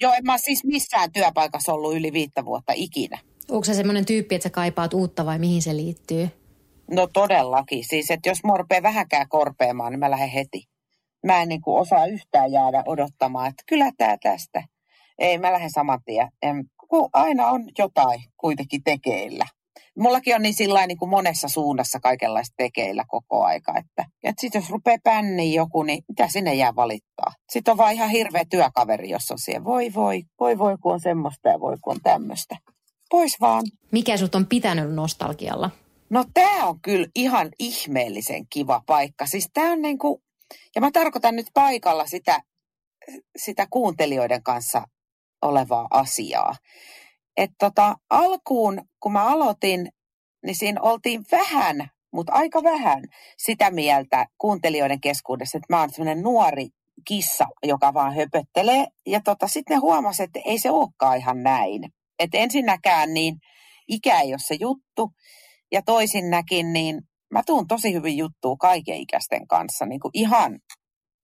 Joo, 0.00 0.12
en 0.12 0.24
mä 0.24 0.38
siis 0.38 0.64
missään 0.64 1.12
työpaikassa 1.12 1.72
ollut 1.72 1.94
yli 1.94 2.12
viittä 2.12 2.44
vuotta 2.44 2.72
ikinä. 2.76 3.18
Onko 3.50 3.64
se 3.64 3.74
semmoinen 3.74 4.06
tyyppi, 4.06 4.34
että 4.34 4.42
sä 4.42 4.50
kaipaat 4.50 4.94
uutta 4.94 5.26
vai 5.26 5.38
mihin 5.38 5.62
se 5.62 5.76
liittyy? 5.76 6.39
No 6.90 7.08
todellakin. 7.12 7.84
Siis, 7.84 8.10
että 8.10 8.28
jos 8.28 8.44
mä 8.44 8.56
rupean 8.56 8.82
vähänkään 8.82 9.28
korpeamaan, 9.28 9.92
niin 9.92 10.00
mä 10.00 10.10
lähden 10.10 10.28
heti. 10.28 10.64
Mä 11.26 11.42
en 11.42 11.48
niin 11.48 11.60
kuin 11.60 11.80
osaa 11.80 12.06
yhtään 12.06 12.52
jäädä 12.52 12.82
odottamaan, 12.86 13.48
että 13.48 13.62
kyllä 13.66 13.90
tämä 13.98 14.16
tästä. 14.22 14.62
Ei, 15.18 15.38
mä 15.38 15.52
lähden 15.52 15.70
saman 15.70 16.00
tien. 16.04 16.28
En, 16.42 16.64
kun 16.88 17.08
aina 17.12 17.46
on 17.46 17.64
jotain 17.78 18.20
kuitenkin 18.36 18.82
tekeillä. 18.84 19.46
Mullakin 19.98 20.34
on 20.34 20.42
niin 20.42 20.54
sillä 20.54 20.86
niin 20.86 20.98
kuin 20.98 21.08
monessa 21.08 21.48
suunnassa 21.48 22.00
kaikenlaista 22.00 22.54
tekeillä 22.56 23.04
koko 23.08 23.44
aika, 23.44 23.78
että, 23.78 24.04
että 24.22 24.40
sitten 24.40 24.60
jos 24.60 24.70
rupeaa 24.70 24.98
pänniin 25.04 25.54
joku, 25.54 25.82
niin 25.82 26.04
mitä 26.08 26.28
sinne 26.28 26.54
jää 26.54 26.76
valittaa? 26.76 27.32
Sitten 27.48 27.72
on 27.72 27.78
vaan 27.78 27.92
ihan 27.92 28.10
hirveä 28.10 28.44
työkaveri, 28.50 29.10
jos 29.10 29.30
on 29.30 29.38
siellä. 29.38 29.64
Voi 29.64 29.94
voi, 29.94 30.22
voi 30.40 30.58
voi 30.58 30.76
kun 30.82 30.92
on 30.92 31.00
semmoista 31.00 31.48
ja 31.48 31.60
voi 31.60 31.76
kun 31.80 31.92
on 31.92 32.00
tämmöistä. 32.02 32.56
Pois 33.10 33.40
vaan. 33.40 33.62
Mikä 33.92 34.16
sut 34.16 34.34
on 34.34 34.46
pitänyt 34.46 34.94
nostalgialla? 34.94 35.70
No 36.10 36.24
tämä 36.34 36.66
on 36.66 36.80
kyllä 36.80 37.06
ihan 37.14 37.48
ihmeellisen 37.58 38.46
kiva 38.50 38.82
paikka. 38.86 39.26
Siis 39.26 39.48
tämä 39.54 39.72
on 39.72 39.82
niin 39.82 39.98
kuin, 39.98 40.22
ja 40.74 40.80
mä 40.80 40.90
tarkoitan 40.92 41.36
nyt 41.36 41.46
paikalla 41.54 42.06
sitä, 42.06 42.40
sitä 43.36 43.66
kuuntelijoiden 43.70 44.42
kanssa 44.42 44.82
olevaa 45.42 45.86
asiaa. 45.90 46.54
Että 47.36 47.56
tota, 47.58 47.94
alkuun, 48.10 48.82
kun 49.00 49.12
mä 49.12 49.24
aloitin, 49.24 49.88
niin 50.46 50.56
siinä 50.56 50.80
oltiin 50.80 51.24
vähän, 51.32 51.90
mutta 52.12 52.32
aika 52.32 52.62
vähän 52.62 53.04
sitä 53.38 53.70
mieltä 53.70 54.26
kuuntelijoiden 54.38 55.00
keskuudessa, 55.00 55.58
että 55.58 55.74
mä 55.74 55.80
oon 55.80 55.90
sellainen 55.90 56.22
nuori 56.22 56.68
kissa, 57.08 57.46
joka 57.62 57.94
vaan 57.94 58.14
höpöttelee. 58.14 58.86
Ja 59.06 59.20
tota, 59.24 59.48
sitten 59.48 59.74
ne 59.74 59.80
huomasivat, 59.80 60.28
että 60.28 60.50
ei 60.50 60.58
se 60.58 60.70
olekaan 60.70 61.18
ihan 61.18 61.42
näin 61.42 61.82
Että 62.18 62.38
ensinnäkään 62.38 63.14
niin 63.14 63.34
ikä 63.88 64.20
ei 64.20 64.32
ole 64.32 64.38
se 64.38 64.56
juttu. 64.60 65.12
Ja 65.72 65.82
toisinnäkin 65.82 66.72
niin 66.72 67.00
mä 67.30 67.42
tuun 67.46 67.68
tosi 67.68 67.92
hyvin 67.92 68.16
juttua 68.16 68.56
kaikenikäisten 68.56 69.46
kanssa. 69.46 69.86
Niin 69.86 70.00
kuin 70.00 70.10
ihan 70.14 70.58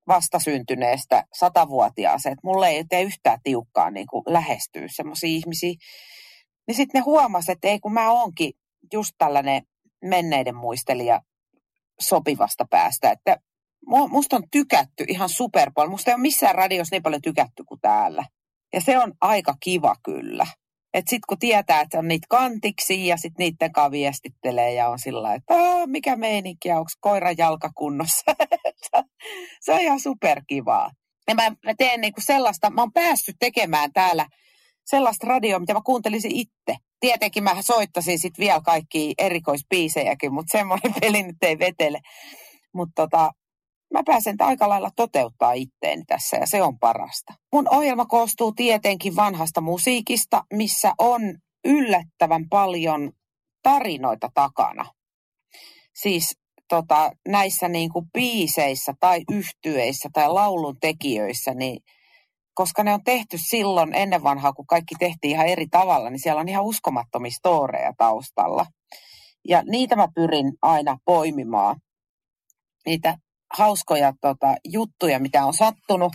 vastasyntyneestä 0.09 1.25
satavuotiaaseen, 1.35 2.33
että 2.33 2.47
mulle 2.47 2.69
ei 2.69 2.85
tee 2.85 3.03
yhtään 3.03 3.39
tiukkaa 3.43 3.91
niin 3.91 4.07
kuin 4.07 4.23
lähestyä 4.27 4.87
semmoisia 4.87 5.29
ihmisiä. 5.29 5.75
Niin 6.67 6.75
sitten 6.75 6.99
ne 6.99 7.03
huomasivat, 7.05 7.57
että 7.57 7.69
ei 7.69 7.79
kun 7.79 7.93
mä 7.93 8.11
oonkin 8.11 8.53
just 8.93 9.13
tällainen 9.19 9.63
menneiden 10.05 10.57
muistelija 10.57 11.21
sopivasta 12.01 12.65
päästä, 12.71 13.11
että 13.11 13.37
musta 14.11 14.37
on 14.37 14.43
tykätty 14.51 15.05
ihan 15.09 15.29
super 15.29 15.71
paljon. 15.75 15.91
Musta 15.91 16.11
ei 16.11 16.15
ole 16.15 16.23
missään 16.23 16.55
radiossa 16.55 16.95
niin 16.95 17.03
paljon 17.03 17.23
tykätty 17.23 17.65
kuin 17.65 17.81
täällä. 17.81 18.25
Ja 18.73 18.81
se 18.81 18.99
on 18.99 19.13
aika 19.21 19.55
kiva 19.63 19.95
kyllä. 20.05 20.47
Että 20.95 21.11
sitten 21.11 21.27
kun 21.29 21.39
tietää, 21.39 21.81
että 21.81 21.99
on 21.99 22.09
niitä 22.09 22.27
kantiksi 22.31 23.07
ja 23.07 23.17
sitten 23.17 23.45
niiden 23.45 23.73
kanssa 23.73 23.91
viestittelee 23.91 24.75
ja 24.75 24.89
on 24.89 24.99
sillä 24.99 25.35
että 25.35 25.55
mikä 25.87 26.17
meininki, 26.17 26.71
onko 26.71 26.91
koiran 27.01 27.35
jalka 27.39 27.71
kunnossa. 27.75 28.35
se 29.65 29.73
on 29.73 29.81
ihan 29.81 30.01
superkivaa. 30.01 30.91
Ja 31.29 31.35
mä, 31.35 31.51
mä 31.65 31.75
teen 31.79 32.01
niinku 32.01 32.21
sellaista, 32.21 32.71
mä 32.71 32.83
oon 32.83 32.93
päässyt 32.93 33.37
tekemään 33.39 33.93
täällä 33.93 34.27
sellaista 34.87 35.27
radioa, 35.27 35.59
mitä 35.59 35.75
mä 35.75 35.81
kuuntelisin 35.85 36.31
itse. 36.31 36.77
Tietenkin 37.01 37.45
mä 37.45 37.63
soittasin 37.63 38.19
sitten 38.19 38.43
vielä 38.43 38.61
kaikki 38.61 39.15
erikoispiisejäkin, 39.19 40.35
mutta 40.35 40.59
semmoinen 40.59 40.95
peli 41.01 41.23
nyt 41.23 41.37
ei 41.43 41.59
vetele. 41.59 42.01
Mutta 42.75 43.03
tota, 43.03 43.31
mä 43.97 44.03
pääsen 44.07 44.37
aika 44.39 44.69
lailla 44.69 44.91
toteuttaa 44.97 45.53
itteeni 45.53 46.03
tässä 46.07 46.37
ja 46.37 46.47
se 46.47 46.63
on 46.63 46.79
parasta. 46.79 47.35
Mun 47.53 47.75
ohjelma 47.75 48.07
koostuu 48.07 48.53
tietenkin 48.53 49.17
vanhasta 49.17 49.61
musiikista, 49.61 50.45
missä 50.53 50.93
on 50.99 51.21
yllättävän 51.65 52.49
paljon 52.49 53.13
tarinoita 53.63 54.31
takana. 54.35 54.85
Siis 55.95 56.39
tota, 56.69 57.11
näissä 57.29 57.69
niin 57.69 57.93
kuin 57.93 58.07
biiseissä 58.13 58.95
tai 59.01 59.23
yhtyeissä 59.33 60.09
tai 60.13 60.29
laulun 60.29 60.77
tekijöissä, 60.81 61.55
niin 61.55 61.81
koska 62.55 62.83
ne 62.83 62.95
on 62.95 63.05
tehty 63.05 63.39
silloin 63.39 63.95
ennen 63.95 64.23
vanhaa, 64.23 64.53
kun 64.53 64.67
kaikki 64.67 64.95
tehtiin 64.99 65.31
ihan 65.31 65.47
eri 65.47 65.67
tavalla, 65.67 66.11
niin 66.11 66.21
siellä 66.21 66.41
on 66.41 66.49
ihan 66.49 66.65
uskomattomia 66.65 67.31
storeja 67.31 67.93
taustalla. 67.99 68.67
Ja 69.49 69.63
niitä 69.63 69.97
mä 69.97 70.09
pyrin 70.15 70.53
aina 70.63 70.99
poimimaan. 71.05 71.77
Niitä 72.87 73.19
hauskoja 73.57 74.13
tota, 74.21 74.55
juttuja, 74.65 75.19
mitä 75.19 75.45
on 75.45 75.55
sattunut 75.55 76.13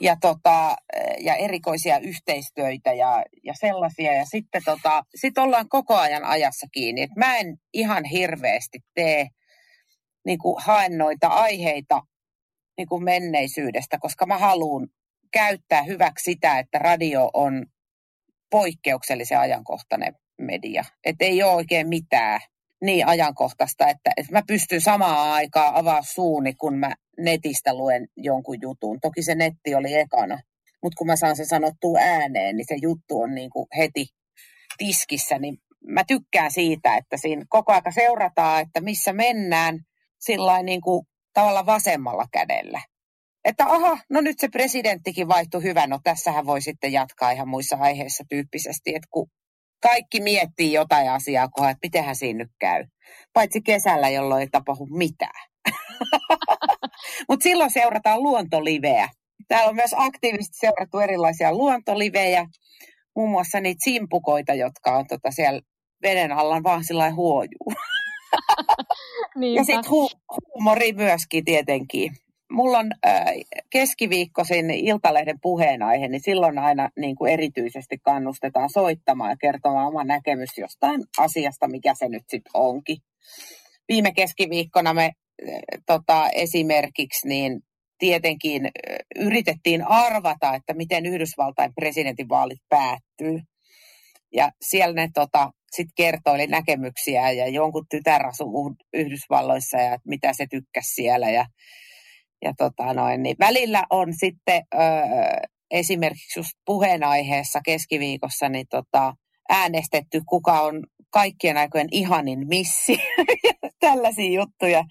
ja, 0.00 0.16
tota, 0.20 0.76
ja 1.20 1.34
erikoisia 1.34 1.98
yhteistöitä 1.98 2.92
ja, 2.92 3.24
ja 3.44 3.54
sellaisia. 3.60 4.12
Ja 4.12 4.24
sitten 4.24 4.62
tota, 4.64 5.02
sit 5.14 5.38
ollaan 5.38 5.68
koko 5.68 5.96
ajan 5.96 6.24
ajassa 6.24 6.66
kiinni. 6.72 7.02
Et 7.02 7.16
mä 7.16 7.36
en 7.36 7.56
ihan 7.72 8.04
hirveästi 8.04 8.78
tee 8.94 9.26
niin 10.26 10.38
haen 10.56 10.98
noita 10.98 11.28
aiheita 11.28 12.02
niin 12.78 13.04
menneisyydestä, 13.04 13.98
koska 13.98 14.26
mä 14.26 14.38
haluan 14.38 14.88
käyttää 15.32 15.82
hyväksi 15.82 16.24
sitä, 16.24 16.58
että 16.58 16.78
radio 16.78 17.30
on 17.34 17.66
poikkeuksellisen 18.50 19.38
ajankohtainen 19.38 20.14
media. 20.38 20.84
Että 21.04 21.24
ei 21.24 21.42
ole 21.42 21.52
oikein 21.52 21.88
mitään 21.88 22.40
niin 22.84 23.06
ajankohtaista, 23.06 23.88
että, 23.88 24.10
että 24.16 24.32
mä 24.32 24.42
pystyn 24.46 24.80
samaan 24.80 25.30
aikaan 25.30 25.74
avaa 25.74 26.02
suuni, 26.02 26.54
kun 26.54 26.78
mä 26.78 26.94
netistä 27.18 27.74
luen 27.74 28.08
jonkun 28.16 28.56
jutun. 28.62 29.00
Toki 29.00 29.22
se 29.22 29.34
netti 29.34 29.74
oli 29.74 29.94
ekana, 29.94 30.38
mutta 30.82 30.96
kun 30.98 31.06
mä 31.06 31.16
saan 31.16 31.36
sen 31.36 31.46
sanottua 31.46 31.98
ääneen, 31.98 32.56
niin 32.56 32.66
se 32.68 32.76
juttu 32.82 33.20
on 33.20 33.34
niin 33.34 33.50
kuin 33.50 33.66
heti 33.76 34.06
tiskissä, 34.78 35.38
niin 35.38 35.56
mä 35.86 36.04
tykkään 36.04 36.52
siitä, 36.52 36.96
että 36.96 37.16
siinä 37.16 37.44
koko 37.48 37.72
aika 37.72 37.90
seurataan, 37.90 38.62
että 38.62 38.80
missä 38.80 39.12
mennään 39.12 39.78
sillä 40.18 40.62
niin 40.62 40.80
kuin 40.80 41.06
tavalla 41.32 41.66
vasemmalla 41.66 42.26
kädellä. 42.32 42.80
Että 43.44 43.64
aha, 43.66 43.98
no 44.10 44.20
nyt 44.20 44.38
se 44.38 44.48
presidenttikin 44.48 45.28
vaihtui 45.28 45.62
hyvä, 45.62 45.86
no 45.86 45.98
tässähän 46.04 46.46
voi 46.46 46.60
sitten 46.60 46.92
jatkaa 46.92 47.30
ihan 47.30 47.48
muissa 47.48 47.76
aiheissa 47.80 48.24
tyyppisesti, 48.28 48.94
että 48.94 49.08
kun 49.10 49.30
kaikki 49.82 50.20
miettii 50.20 50.72
jotain 50.72 51.10
asiaa, 51.10 51.48
kun 51.48 51.68
että 51.68 51.78
mitenhän 51.82 52.16
siinä 52.16 52.38
nyt 52.38 52.52
käy. 52.58 52.84
Paitsi 53.32 53.60
kesällä, 53.60 54.08
jolloin 54.08 54.40
ei 54.40 54.48
tapahdu 54.48 54.86
mitään. 54.86 55.48
Mutta 57.28 57.42
silloin 57.42 57.70
seurataan 57.70 58.22
luontoliveä. 58.22 59.08
Täällä 59.48 59.68
on 59.68 59.74
myös 59.74 59.94
aktiivisesti 59.96 60.58
seurattu 60.60 60.98
erilaisia 60.98 61.54
luontolivejä, 61.54 62.46
muun 63.16 63.30
muassa 63.30 63.60
niitä 63.60 63.84
simpukoita, 63.84 64.54
jotka 64.54 64.96
on 64.98 65.06
tota 65.06 65.30
siellä 65.30 65.60
veden 66.02 66.32
alla 66.32 66.62
vaan 66.62 66.84
sillä 66.84 67.12
huojuu. 67.12 67.72
ja 69.56 69.64
sitten 69.64 69.92
hu- 69.92 70.20
huumori 70.30 70.92
myöskin 70.92 71.44
tietenkin 71.44 72.12
mulla 72.50 72.78
on 72.78 72.90
äh, 73.06 73.24
keskiviikkoisin 73.70 74.70
Iltalehden 74.70 75.38
puheenaihe, 75.42 76.08
niin 76.08 76.22
silloin 76.24 76.58
aina 76.58 76.88
niin 76.96 77.16
kuin 77.16 77.32
erityisesti 77.32 77.98
kannustetaan 77.98 78.70
soittamaan 78.70 79.30
ja 79.30 79.36
kertomaan 79.40 79.86
oma 79.86 80.04
näkemys 80.04 80.50
jostain 80.58 81.04
asiasta, 81.18 81.68
mikä 81.68 81.94
se 81.94 82.08
nyt 82.08 82.24
sitten 82.28 82.50
onkin. 82.54 82.96
Viime 83.88 84.12
keskiviikkona 84.12 84.94
me 84.94 85.04
äh, 85.04 85.60
tota, 85.86 86.28
esimerkiksi 86.30 87.28
niin 87.28 87.60
tietenkin 87.98 88.64
äh, 88.64 88.96
yritettiin 89.26 89.86
arvata, 89.86 90.54
että 90.54 90.74
miten 90.74 91.06
Yhdysvaltain 91.06 91.74
presidentinvaalit 91.74 92.60
päättyy. 92.68 93.40
Ja 94.32 94.50
siellä 94.60 94.94
ne 94.94 95.08
tota, 95.14 95.50
sitten 95.70 95.92
kertoili 95.96 96.46
näkemyksiä 96.46 97.30
ja 97.30 97.48
jonkun 97.48 97.86
tytär 97.90 98.26
asuu 98.26 98.74
Yhdysvalloissa 98.94 99.78
ja 99.78 99.98
mitä 100.06 100.32
se 100.32 100.46
tykkäsi 100.50 100.94
siellä. 100.94 101.30
Ja 101.30 101.46
ja 102.42 102.52
tota 102.58 102.94
noin, 102.94 103.22
niin 103.22 103.36
välillä 103.40 103.84
on 103.90 104.14
sitten 104.14 104.62
ö, 104.74 104.78
esimerkiksi 105.70 106.40
just 106.40 106.50
puheenaiheessa 106.66 107.60
keskiviikossa 107.64 108.48
niin 108.48 108.66
tota, 108.70 109.14
äänestetty, 109.48 110.20
kuka 110.28 110.60
on 110.60 110.84
kaikkien 111.10 111.56
aikojen 111.56 111.88
ihanin 111.92 112.48
missi. 112.48 112.98
Tällaisia 113.80 114.32
juttuja. 114.32 114.84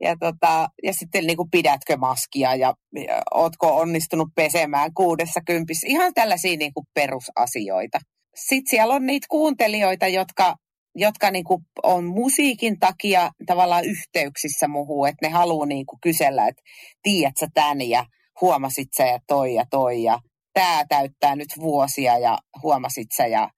Ja, 0.00 0.16
tota, 0.20 0.68
ja 0.82 0.92
sitten 0.92 1.26
niin 1.26 1.36
kuin 1.36 1.50
pidätkö 1.50 1.96
maskia 1.96 2.54
ja, 2.54 2.74
ja 2.94 3.22
ootko 3.34 3.76
onnistunut 3.76 4.28
pesemään 4.34 4.94
kuudessa 4.94 5.40
kympissä. 5.46 5.86
Ihan 5.90 6.14
tällaisia 6.14 6.56
niin 6.56 6.74
kuin 6.74 6.86
perusasioita. 6.94 7.98
Sitten 8.34 8.70
siellä 8.70 8.94
on 8.94 9.06
niitä 9.06 9.26
kuuntelijoita, 9.30 10.08
jotka 10.08 10.54
jotka 11.00 11.30
niin 11.30 11.44
kuin 11.44 11.62
on 11.82 12.04
musiikin 12.04 12.78
takia 12.78 13.30
tavallaan 13.46 13.84
yhteyksissä 13.84 14.68
muuhun, 14.68 15.08
että 15.08 15.26
ne 15.26 15.32
haluaa 15.32 15.66
niin 15.66 15.86
kuin 15.86 16.00
kysellä, 16.00 16.48
että 16.48 16.62
tiedätkö 17.02 17.46
tän 17.54 17.80
ja 17.80 18.04
huomasit 18.40 18.88
sä 18.96 19.06
ja 19.06 19.18
toi 19.26 19.54
ja 19.54 19.64
toi 19.70 20.02
ja 20.02 20.18
tämä 20.54 20.84
täyttää 20.88 21.36
nyt 21.36 21.48
vuosia 21.60 22.18
ja 22.18 22.38
huomasit 22.62 23.06
sä 23.16 23.26
ja, 23.26 23.50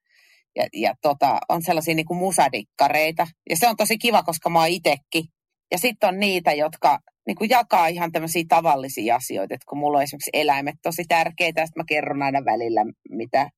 ja, 0.57 0.67
ja 0.73 0.95
tota, 1.03 1.39
on 1.49 1.63
sellaisia 1.63 1.95
niin 1.95 2.07
kuin 2.07 2.19
musadikkareita. 2.19 3.27
Ja 3.51 3.57
se 3.57 3.69
on 3.69 3.77
tosi 3.77 3.99
kiva, 3.99 4.23
koska 4.23 4.51
mä 4.51 4.59
oon 4.59 4.69
itekin. 4.69 5.25
Ja 5.73 5.79
sitten 5.79 6.09
on 6.09 6.21
niitä, 6.21 6.53
jotka 6.53 6.99
niin 7.27 7.37
kuin 7.37 7.51
jakaa 7.51 7.87
ihan 7.87 8.13
tämmöisiä 8.13 8.45
tavallisia 8.49 9.17
asioita, 9.17 9.55
että 9.55 9.67
kun 9.69 9.79
mulla 9.79 9.99
on 9.99 10.05
esimerkiksi 10.05 10.31
eläimet 10.33 10.75
tosi 10.83 11.05
tärkeitä, 11.09 11.67
sitten 11.67 11.81
mä 11.81 11.85
kerron 11.89 12.23
aina 12.23 12.45
välillä, 12.45 12.85
mitä 13.11 13.51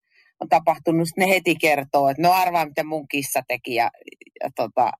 on 0.42 0.48
tapahtunut, 0.48 1.08
ne 1.16 1.28
heti 1.28 1.56
kertoo, 1.60 2.08
että 2.08 2.22
no 2.22 2.32
arvaa, 2.32 2.66
mitä 2.66 2.84
mun 2.84 3.08
kissa 3.08 3.42
teki 3.48 3.74
ja, 3.74 3.90
ja 4.42 4.50
tota, 4.56 4.90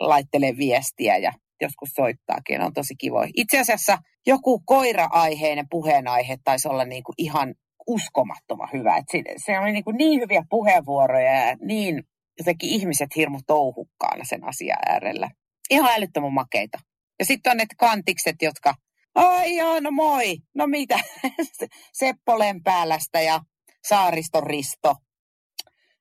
laittelee 0.00 0.56
viestiä 0.56 1.16
ja 1.16 1.32
joskus 1.60 1.88
soittaakin, 1.88 2.62
on 2.62 2.72
tosi 2.72 2.94
kivoja. 2.96 3.30
Itse 3.36 3.58
asiassa 3.58 3.98
joku 4.26 4.62
koira-aiheinen 4.64 5.66
puheenaihe 5.70 6.36
taisi 6.44 6.68
olla 6.68 6.84
niin 6.84 7.04
kuin 7.04 7.14
ihan 7.18 7.54
uskomattoman 7.86 8.68
hyvä. 8.72 8.96
Et 8.96 9.04
se, 9.12 9.22
se 9.46 9.58
oli 9.58 9.72
niin, 9.72 9.84
kuin 9.84 9.96
niin 9.96 10.20
hyviä 10.20 10.42
puheenvuoroja 10.50 11.34
ja 11.34 11.56
niin 11.62 12.02
jotenkin 12.38 12.70
ihmiset 12.70 13.16
hirmu 13.16 13.40
touhukkaana 13.46 14.24
sen 14.24 14.44
asian 14.44 14.78
äärellä. 14.88 15.30
Ihan 15.70 15.92
älyttömän 15.96 16.32
makeita. 16.32 16.78
Ja 17.18 17.24
sitten 17.24 17.50
on 17.50 17.56
ne 17.56 17.66
kantikset, 17.78 18.36
jotka, 18.42 18.74
ai 19.14 19.56
joo, 19.56 19.80
no 19.80 19.90
moi, 19.90 20.36
no 20.54 20.66
mitä, 20.66 20.98
Seppo 21.92 22.38
Lempäälästä 22.38 23.20
ja 23.20 23.40
Saariston 23.88 24.42
Risto 24.42 24.94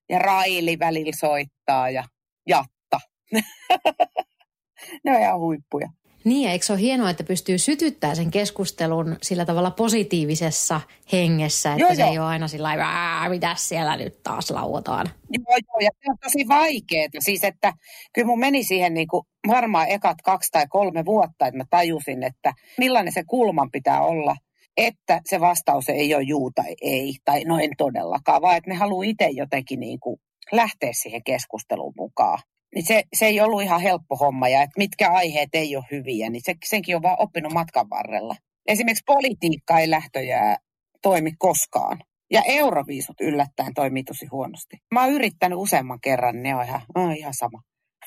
ja 0.10 0.20
Raili 0.20 0.80
välillä 0.80 1.12
soittaa 1.20 1.90
ja 1.90 2.04
Jatta. 2.48 3.00
ne 5.04 5.16
on 5.16 5.22
ihan 5.22 5.40
huippuja. 5.40 5.90
Niin, 6.24 6.50
eikö 6.50 6.66
se 6.66 6.74
ole 6.74 6.82
hienoa, 6.82 7.10
että 7.10 7.24
pystyy 7.24 7.58
sytyttämään 7.58 8.16
sen 8.16 8.32
keskustelun 8.32 9.18
sillä 9.22 9.46
tavalla 9.46 9.72
positiivisessa 9.72 10.82
hengessä, 11.12 11.72
että 11.72 11.82
joo, 11.82 11.96
se 11.96 12.02
joo. 12.02 12.12
ei 12.12 12.20
ole 12.20 12.28
aina 12.28 12.48
sillä 12.48 12.68
lailla, 12.68 13.30
mitä 13.30 13.56
siellä 13.58 13.98
nyt 13.98 14.24
taas 14.24 14.52
lauotaan. 14.52 15.10
Joo, 15.30 15.58
joo, 15.68 15.80
ja 15.80 15.90
se 16.06 16.12
on 16.12 16.18
tosi 16.24 16.48
vaikeaa. 16.48 17.10
Siis, 17.20 17.44
että 17.44 17.74
kyllä 18.14 18.26
mun 18.26 18.40
meni 18.40 18.64
siihen 18.64 18.94
niin 18.94 19.08
kuin 19.08 19.26
varmaan 19.48 19.88
ekat 19.90 20.18
kaksi 20.24 20.52
tai 20.52 20.68
kolme 20.70 21.06
vuotta, 21.06 21.48
että 21.48 21.58
mä 21.58 21.66
tajusin, 21.70 22.24
että 22.24 22.54
millainen 22.78 23.14
se 23.14 23.24
kulman 23.28 23.72
pitää 23.72 24.02
olla– 24.02 24.36
että 24.80 25.22
se 25.26 25.40
vastaus 25.40 25.90
ei 25.90 26.16
ole 26.16 26.24
juu 26.24 26.52
tai 26.56 26.76
ei, 26.82 27.16
tai 27.26 27.44
no 27.44 27.60
en 27.60 27.70
todellakaan, 27.78 28.42
vaan 28.42 28.58
että 28.58 28.70
ne 28.70 28.76
haluaa 28.76 29.06
itse 29.06 29.30
jotenkin 29.30 29.80
niin 29.80 30.00
kuin 30.00 30.18
lähteä 30.52 30.94
siihen 30.94 31.24
keskusteluun 31.24 31.94
mukaan. 31.98 32.40
Niin 32.76 32.86
se, 32.86 33.04
se 33.14 33.26
ei 33.26 33.42
ollut 33.42 33.62
ihan 33.62 33.82
helppo 33.82 34.16
homma, 34.16 34.50
ja 34.50 34.62
että 34.62 34.78
mitkä 34.78 35.12
aiheet 35.12 35.50
ei 35.54 35.76
ole 35.76 35.86
hyviä, 35.92 36.30
niin 36.30 36.42
se, 36.46 36.56
senkin 36.66 36.96
on 36.96 37.02
vaan 37.02 37.16
oppinut 37.20 37.54
matkan 37.54 37.90
varrella. 37.90 38.36
Esimerkiksi 38.68 39.04
politiikka 39.06 39.80
ei 39.80 39.90
lähtöjää 39.90 40.58
toimi 41.02 41.32
koskaan. 41.40 42.00
Ja 42.32 42.42
euroviisut 42.46 43.22
yllättäen 43.22 43.74
toimii 43.74 44.04
tosi 44.04 44.26
huonosti. 44.26 44.78
Mä 44.94 45.04
oon 45.04 45.14
yrittänyt 45.14 45.60
useamman 45.60 46.02
kerran, 46.02 46.44
ne 46.44 46.56
on 46.56 46.64
ihan, 46.64 46.82
on 46.96 47.12
ihan 47.12 47.34
sama. 47.34 47.62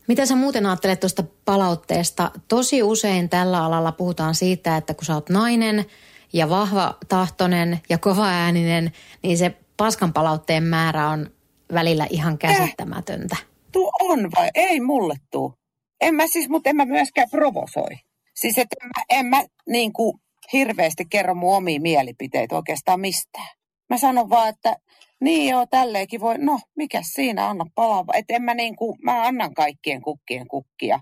Mitä 0.08 0.26
sä 0.26 0.36
muuten 0.36 0.66
ajattelet 0.66 1.00
tuosta 1.00 1.24
palautteesta? 1.46 2.32
Tosi 2.48 2.84
usein 2.84 3.30
tällä 3.30 3.66
alalla 3.66 3.92
puhutaan 3.92 4.36
siitä, 4.36 4.78
että 4.78 4.94
kun 4.94 5.06
sä 5.06 5.14
oot 5.14 5.30
nainen 5.30 5.86
ja 6.34 6.50
vahva 6.50 6.98
tahtonen 7.10 7.80
ja 7.90 7.98
kova 7.98 8.28
ääninen, 8.28 8.92
niin 9.24 9.38
se 9.38 9.58
paskan 9.78 10.14
palautteen 10.14 10.64
määrä 10.64 11.10
on 11.10 11.30
välillä 11.74 12.08
ihan 12.10 12.38
käsittämätöntä. 12.38 13.36
Eh, 13.40 13.48
tuu 13.72 13.92
on 14.02 14.30
vai? 14.36 14.50
Ei 14.56 14.80
mulle 14.80 15.16
tuu. 15.32 15.54
En 16.02 16.16
mä 16.16 16.28
siis, 16.28 16.50
mutta 16.50 16.70
en 16.70 16.76
mä 16.76 16.86
myöskään 16.86 17.30
provosoi. 17.32 17.96
Siis 18.36 18.58
että 18.58 18.76
en 18.82 18.88
mä, 18.88 19.04
en 19.10 19.26
mä 19.26 19.44
niin 19.70 19.94
kuin 19.94 20.18
hirveästi 20.54 21.06
kerro 21.06 21.36
mun 21.36 21.56
omia 21.56 21.80
mielipiteitä 21.82 22.56
oikeastaan 22.56 23.00
mistään. 23.00 23.50
Mä 23.90 23.98
sanon 23.98 24.30
vaan, 24.30 24.50
että 24.50 24.76
niin 25.24 25.50
joo, 25.50 25.66
tälleenkin 25.70 26.22
voi, 26.22 26.38
no 26.38 26.60
mikä 26.76 27.02
siinä, 27.14 27.50
anna 27.50 27.66
palaa. 27.76 28.06
Että 28.14 28.34
en 28.34 28.44
mä 28.44 28.54
niin 28.54 28.76
kuin, 28.76 28.98
mä 29.04 29.24
annan 29.24 29.54
kaikkien 29.54 30.02
kukkien 30.02 30.48
kukkia. 30.48 31.00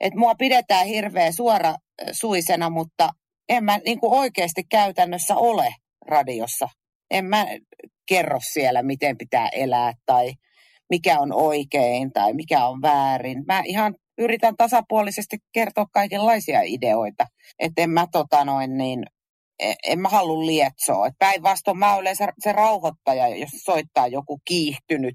Että 0.00 0.18
mua 0.18 0.34
pidetään 0.34 0.86
hirveän 0.86 1.32
suora 1.32 1.74
suisena, 2.12 2.70
mutta 2.70 3.10
en 3.48 3.64
mä 3.64 3.78
niin 3.84 4.00
kuin 4.00 4.12
oikeasti 4.12 4.64
käytännössä 4.64 5.36
ole 5.36 5.74
radiossa. 6.06 6.68
En 7.10 7.24
mä 7.24 7.46
kerro 8.08 8.38
siellä, 8.52 8.82
miten 8.82 9.18
pitää 9.18 9.48
elää 9.48 9.92
tai 10.06 10.32
mikä 10.90 11.18
on 11.18 11.32
oikein 11.32 12.12
tai 12.12 12.32
mikä 12.32 12.66
on 12.66 12.82
väärin. 12.82 13.44
Mä 13.46 13.62
ihan 13.64 13.94
yritän 14.18 14.56
tasapuolisesti 14.56 15.36
kertoa 15.52 15.86
kaikenlaisia 15.92 16.60
ideoita. 16.64 17.26
Että 17.58 17.82
en 17.82 17.90
mä 17.90 18.06
tota 18.12 18.44
noin 18.44 18.76
niin, 18.76 19.02
en 19.60 19.98
mä 19.98 20.08
halua 20.08 20.46
lietsoa. 20.46 21.10
Päinvastoin 21.18 21.78
mä 21.78 21.94
olen 21.94 22.16
se, 22.16 22.26
se 22.38 22.52
rauhoittaja, 22.52 23.28
jos 23.28 23.50
soittaa 23.50 24.06
joku 24.06 24.40
kiihtynyt, 24.44 25.14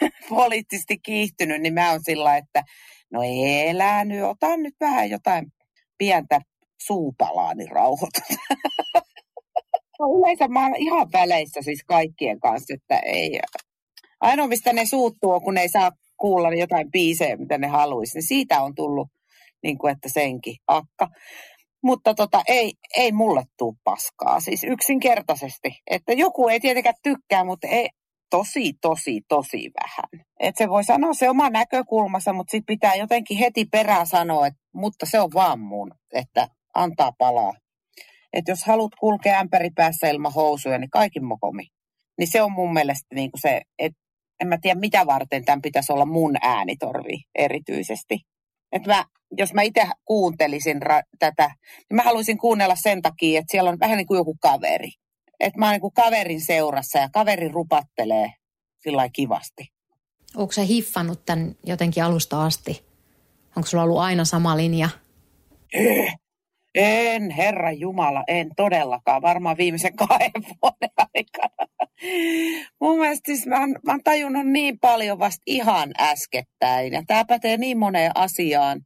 poliittisesti 0.28 0.98
kiihtynyt, 0.98 1.62
niin 1.62 1.74
mä 1.74 1.90
oon 1.90 2.00
sillä, 2.04 2.36
että 2.36 2.62
no 3.12 3.20
elää 3.66 4.04
nyt, 4.04 4.22
ota 4.22 4.56
nyt 4.56 4.74
vähän 4.80 5.10
jotain 5.10 5.46
pientä 5.98 6.40
suupalaa, 6.86 7.54
niin 7.54 7.70
rauhoitut. 7.70 8.24
no 9.98 10.06
yleensä 10.18 10.48
mä 10.48 10.62
oon 10.62 10.76
ihan 10.76 11.08
väleissä 11.12 11.62
siis 11.62 11.84
kaikkien 11.86 12.40
kanssa, 12.40 12.74
että 12.74 12.98
ei, 12.98 13.40
ainoa 14.20 14.46
mistä 14.46 14.72
ne 14.72 14.86
suuttuu, 14.86 15.40
kun 15.40 15.54
ne 15.54 15.60
ei 15.60 15.68
saa 15.68 15.92
kuulla 16.16 16.54
jotain 16.54 16.90
biisejä, 16.90 17.36
mitä 17.36 17.58
ne 17.58 17.66
haluaisi, 17.66 18.16
niin 18.18 18.28
siitä 18.28 18.62
on 18.62 18.74
tullut, 18.74 19.08
niin 19.62 19.78
kuin, 19.78 19.92
että 19.92 20.08
senkin 20.08 20.56
akka. 20.66 21.08
Mutta 21.82 22.14
tota, 22.14 22.42
ei, 22.48 22.72
ei 22.96 23.12
mulle 23.12 23.42
tuu 23.58 23.76
paskaa, 23.84 24.40
siis 24.40 24.64
yksinkertaisesti. 24.64 25.82
Että 25.90 26.12
joku 26.12 26.48
ei 26.48 26.60
tietenkään 26.60 26.94
tykkää, 27.02 27.44
mutta 27.44 27.68
ei, 27.68 27.88
tosi, 28.30 28.72
tosi, 28.80 29.20
tosi 29.28 29.70
vähän. 29.82 30.26
Et 30.40 30.56
se 30.56 30.68
voi 30.68 30.84
sanoa 30.84 31.14
se 31.14 31.30
oma 31.30 31.50
näkökulmassa, 31.50 32.32
mutta 32.32 32.50
sitten 32.50 32.74
pitää 32.74 32.94
jotenkin 32.94 33.38
heti 33.38 33.64
perään 33.64 34.06
sanoa, 34.06 34.46
että 34.46 34.60
mutta 34.74 35.06
se 35.06 35.20
on 35.20 35.30
vaan 35.34 35.60
mun, 35.60 35.94
että 36.12 36.48
antaa 36.74 37.12
palaa. 37.18 37.52
Että 38.32 38.50
jos 38.50 38.64
haluat 38.64 38.94
kulkea 39.00 39.38
ämpäri 39.38 39.70
päässä 39.74 40.08
ilman 40.08 40.32
housuja, 40.32 40.78
niin 40.78 40.90
kaikin 40.90 41.24
mokomi. 41.24 41.62
Niin 42.18 42.28
se 42.30 42.42
on 42.42 42.52
mun 42.52 42.72
mielestä 42.72 43.14
niin 43.14 43.30
kuin 43.30 43.40
se, 43.40 43.60
että 43.78 44.00
en 44.40 44.48
mä 44.48 44.58
tiedä 44.62 44.80
mitä 44.80 45.06
varten 45.06 45.44
tämän 45.44 45.62
pitäisi 45.62 45.92
olla 45.92 46.06
mun 46.06 46.36
äänitorvi 46.42 47.22
erityisesti. 47.34 48.18
Et 48.72 48.86
mä, 48.86 49.04
jos 49.38 49.54
mä 49.54 49.62
itse 49.62 49.86
kuuntelisin 50.04 50.82
ra- 50.82 51.08
tätä, 51.18 51.50
niin 51.90 51.96
mä 51.96 52.02
haluaisin 52.02 52.38
kuunnella 52.38 52.76
sen 52.76 53.02
takia, 53.02 53.38
että 53.38 53.50
siellä 53.50 53.70
on 53.70 53.80
vähän 53.80 53.96
niin 53.96 54.06
kuin 54.06 54.18
joku 54.18 54.36
kaveri. 54.40 54.90
Että 55.40 55.58
mä 55.58 55.66
oon 55.66 55.72
niin 55.72 55.80
kuin 55.80 55.94
kaverin 55.94 56.40
seurassa 56.40 56.98
ja 56.98 57.08
kaveri 57.12 57.48
rupattelee 57.48 58.32
sillä 58.82 59.08
kivasti. 59.08 59.68
Onko 60.36 60.52
sä 60.52 60.62
hiffannut 60.62 61.24
tämän 61.26 61.54
jotenkin 61.66 62.04
alusta 62.04 62.44
asti? 62.44 62.84
Onko 63.56 63.66
sulla 63.66 63.84
ollut 63.84 63.98
aina 63.98 64.24
sama 64.24 64.56
linja? 64.56 64.88
Eh, 65.74 66.16
en, 66.74 67.30
Herra 67.30 67.72
Jumala, 67.72 68.24
en 68.28 68.50
todellakaan. 68.56 69.22
Varmaan 69.22 69.56
viimeisen 69.56 69.96
kahden 69.96 70.30
vuoden 70.62 70.90
aikana. 70.96 71.66
Mun 72.80 72.98
mielestä 72.98 73.32
siis 73.32 73.46
mä 73.46 73.60
oon, 73.60 73.70
mä 73.70 73.92
oon 73.92 74.02
tajunnut 74.04 74.46
niin 74.46 74.78
paljon 74.78 75.18
vasta 75.18 75.42
ihan 75.46 75.90
äskettäin. 76.00 76.92
Ja 76.92 77.02
tämä 77.06 77.24
pätee 77.24 77.56
niin 77.56 77.78
moneen 77.78 78.12
asiaan. 78.14 78.80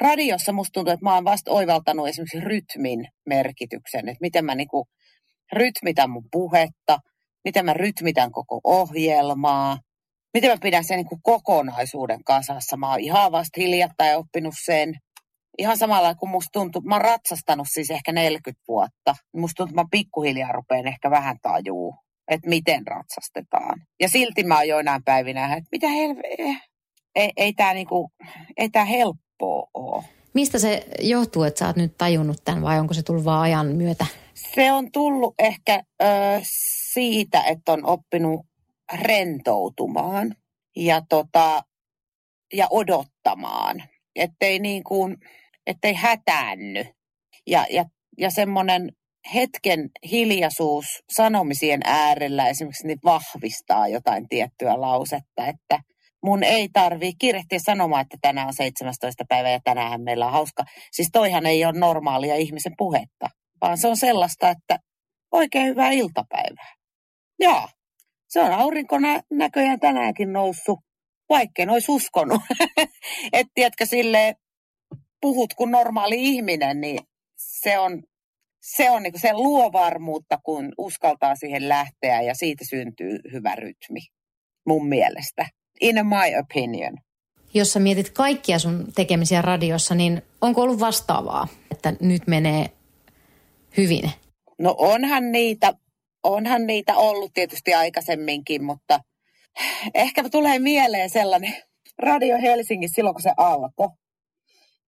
Radiossa 0.00 0.52
musta 0.52 0.72
tuntuu, 0.72 0.92
että 0.92 1.04
mä 1.04 1.14
oon 1.14 1.24
vasta 1.24 1.50
oivaltanut 1.50 2.08
esimerkiksi 2.08 2.40
rytmin 2.40 3.08
merkityksen. 3.26 4.08
Että 4.08 4.20
miten 4.20 4.44
mä 4.44 4.54
niinku 4.54 4.86
rytmitän 5.52 6.10
mun 6.10 6.28
puhetta, 6.32 6.98
miten 7.44 7.64
mä 7.64 7.74
rytmitän 7.74 8.32
koko 8.32 8.60
ohjelmaa, 8.64 9.78
miten 10.34 10.50
mä 10.50 10.56
pidän 10.62 10.84
sen 10.84 10.96
niinku 10.96 11.18
kokonaisuuden 11.22 12.24
kasassa. 12.24 12.76
Mä 12.76 12.90
oon 12.90 13.00
ihan 13.00 13.32
vasta 13.32 13.60
hiljattain 13.60 14.16
oppinut 14.16 14.54
sen 14.64 14.94
ihan 15.58 15.78
samalla 15.78 16.14
kuin 16.14 16.30
musta 16.30 16.48
tuntuu, 16.52 16.82
mä 16.82 16.94
oon 16.94 17.04
ratsastanut 17.04 17.66
siis 17.70 17.90
ehkä 17.90 18.12
40 18.12 18.62
vuotta. 18.68 19.14
Musta 19.36 19.54
tuntuu, 19.56 19.72
että 19.72 19.82
mä 19.82 19.88
pikkuhiljaa 19.90 20.52
rupean 20.52 20.86
ehkä 20.86 21.10
vähän 21.10 21.36
tajuu, 21.42 21.96
että 22.28 22.48
miten 22.48 22.86
ratsastetaan. 22.86 23.80
Ja 24.00 24.08
silti 24.08 24.44
mä 24.44 24.56
oon 24.56 24.68
joinain 24.68 25.04
päivinä, 25.04 25.44
että 25.44 25.68
mitä 25.72 25.88
helveä, 25.88 26.60
ei, 27.14 27.32
ei 27.36 27.52
tää 27.52 27.74
niinku, 27.74 28.10
ei 28.56 28.68
tää 28.68 28.84
helppoa 29.34 29.70
ole. 29.74 30.04
Mistä 30.34 30.58
se 30.58 30.86
johtuu, 31.00 31.42
että 31.42 31.58
sä 31.58 31.66
oot 31.66 31.76
nyt 31.76 31.98
tajunnut 31.98 32.44
tämän 32.44 32.62
vai 32.62 32.80
onko 32.80 32.94
se 32.94 33.02
tullut 33.02 33.24
vaan 33.24 33.42
ajan 33.42 33.66
myötä? 33.66 34.06
Se 34.34 34.72
on 34.72 34.92
tullut 34.92 35.34
ehkä 35.38 35.82
ö, 36.02 36.06
siitä, 36.92 37.42
että 37.42 37.72
on 37.72 37.86
oppinut 37.86 38.46
rentoutumaan 38.92 40.34
ja, 40.76 41.02
tota, 41.08 41.62
ja 42.52 42.66
odottamaan. 42.70 43.82
Ettei 44.16 44.58
niin 44.58 44.84
kuin, 44.84 45.16
ettei 45.66 45.94
hätäänny. 45.94 46.84
Ja, 47.46 47.66
ja, 47.70 47.84
ja 48.18 48.30
semmoinen 48.30 48.92
hetken 49.34 49.90
hiljaisuus 50.10 50.84
sanomisien 51.12 51.80
äärellä 51.84 52.48
esimerkiksi 52.48 52.86
niin 52.86 52.98
vahvistaa 53.04 53.88
jotain 53.88 54.28
tiettyä 54.28 54.80
lausetta, 54.80 55.46
että 55.46 55.80
mun 56.24 56.42
ei 56.42 56.68
tarvii 56.72 57.12
kiirehtiä 57.18 57.58
sanomaan, 57.58 58.02
että 58.02 58.16
tänään 58.20 58.46
on 58.46 58.54
17. 58.54 59.24
päivä 59.28 59.50
ja 59.50 59.60
tänään 59.64 60.02
meillä 60.02 60.26
on 60.26 60.32
hauska. 60.32 60.64
Siis 60.92 61.08
toihan 61.12 61.46
ei 61.46 61.64
ole 61.64 61.78
normaalia 61.78 62.36
ihmisen 62.36 62.72
puhetta, 62.78 63.28
vaan 63.60 63.78
se 63.78 63.88
on 63.88 63.96
sellaista, 63.96 64.50
että 64.50 64.78
oikein 65.32 65.66
hyvää 65.66 65.90
iltapäivää. 65.90 66.74
Joo, 67.38 67.68
se 68.28 68.40
on 68.40 68.52
aurinko 68.52 68.96
näköjään 69.30 69.80
tänäänkin 69.80 70.32
noussut, 70.32 70.78
vaikka 71.28 71.62
olisi 71.70 71.92
uskonut. 71.92 72.40
että 73.32 73.52
tiedätkö, 73.54 73.86
silleen, 73.86 74.34
puhut 75.20 75.54
kuin 75.54 75.70
normaali 75.70 76.16
ihminen, 76.18 76.80
niin 76.80 76.98
se 77.36 77.78
on, 77.78 78.02
se 78.60 78.90
on 78.90 79.02
niin 79.02 79.20
se 79.20 79.32
luo 79.32 79.72
varmuutta, 79.72 80.38
kun 80.44 80.72
uskaltaa 80.78 81.36
siihen 81.36 81.68
lähteä 81.68 82.22
ja 82.22 82.34
siitä 82.34 82.64
syntyy 82.70 83.18
hyvä 83.32 83.54
rytmi, 83.54 84.00
mun 84.66 84.88
mielestä. 84.88 85.46
In 85.84 86.06
my 86.06 86.38
opinion. 86.40 86.98
Jos 87.54 87.72
sä 87.72 87.80
mietit 87.80 88.10
kaikkia 88.10 88.58
sun 88.58 88.86
tekemisiä 88.94 89.42
radiossa, 89.42 89.94
niin 89.94 90.22
onko 90.40 90.62
ollut 90.62 90.80
vastaavaa, 90.80 91.48
että 91.70 91.92
nyt 92.00 92.26
menee 92.26 92.70
hyvin? 93.76 94.10
No 94.58 94.74
onhan 94.78 95.32
niitä, 95.32 95.74
onhan 96.22 96.66
niitä 96.66 96.96
ollut 96.96 97.32
tietysti 97.34 97.74
aikaisemminkin, 97.74 98.64
mutta 98.64 99.00
ehkä 99.94 100.28
tulee 100.28 100.58
mieleen 100.58 101.10
sellainen 101.10 101.54
Radio 101.98 102.38
Helsingissä 102.42 102.94
silloin, 102.94 103.14
kun 103.14 103.22
se 103.22 103.32
alkoi 103.36 103.88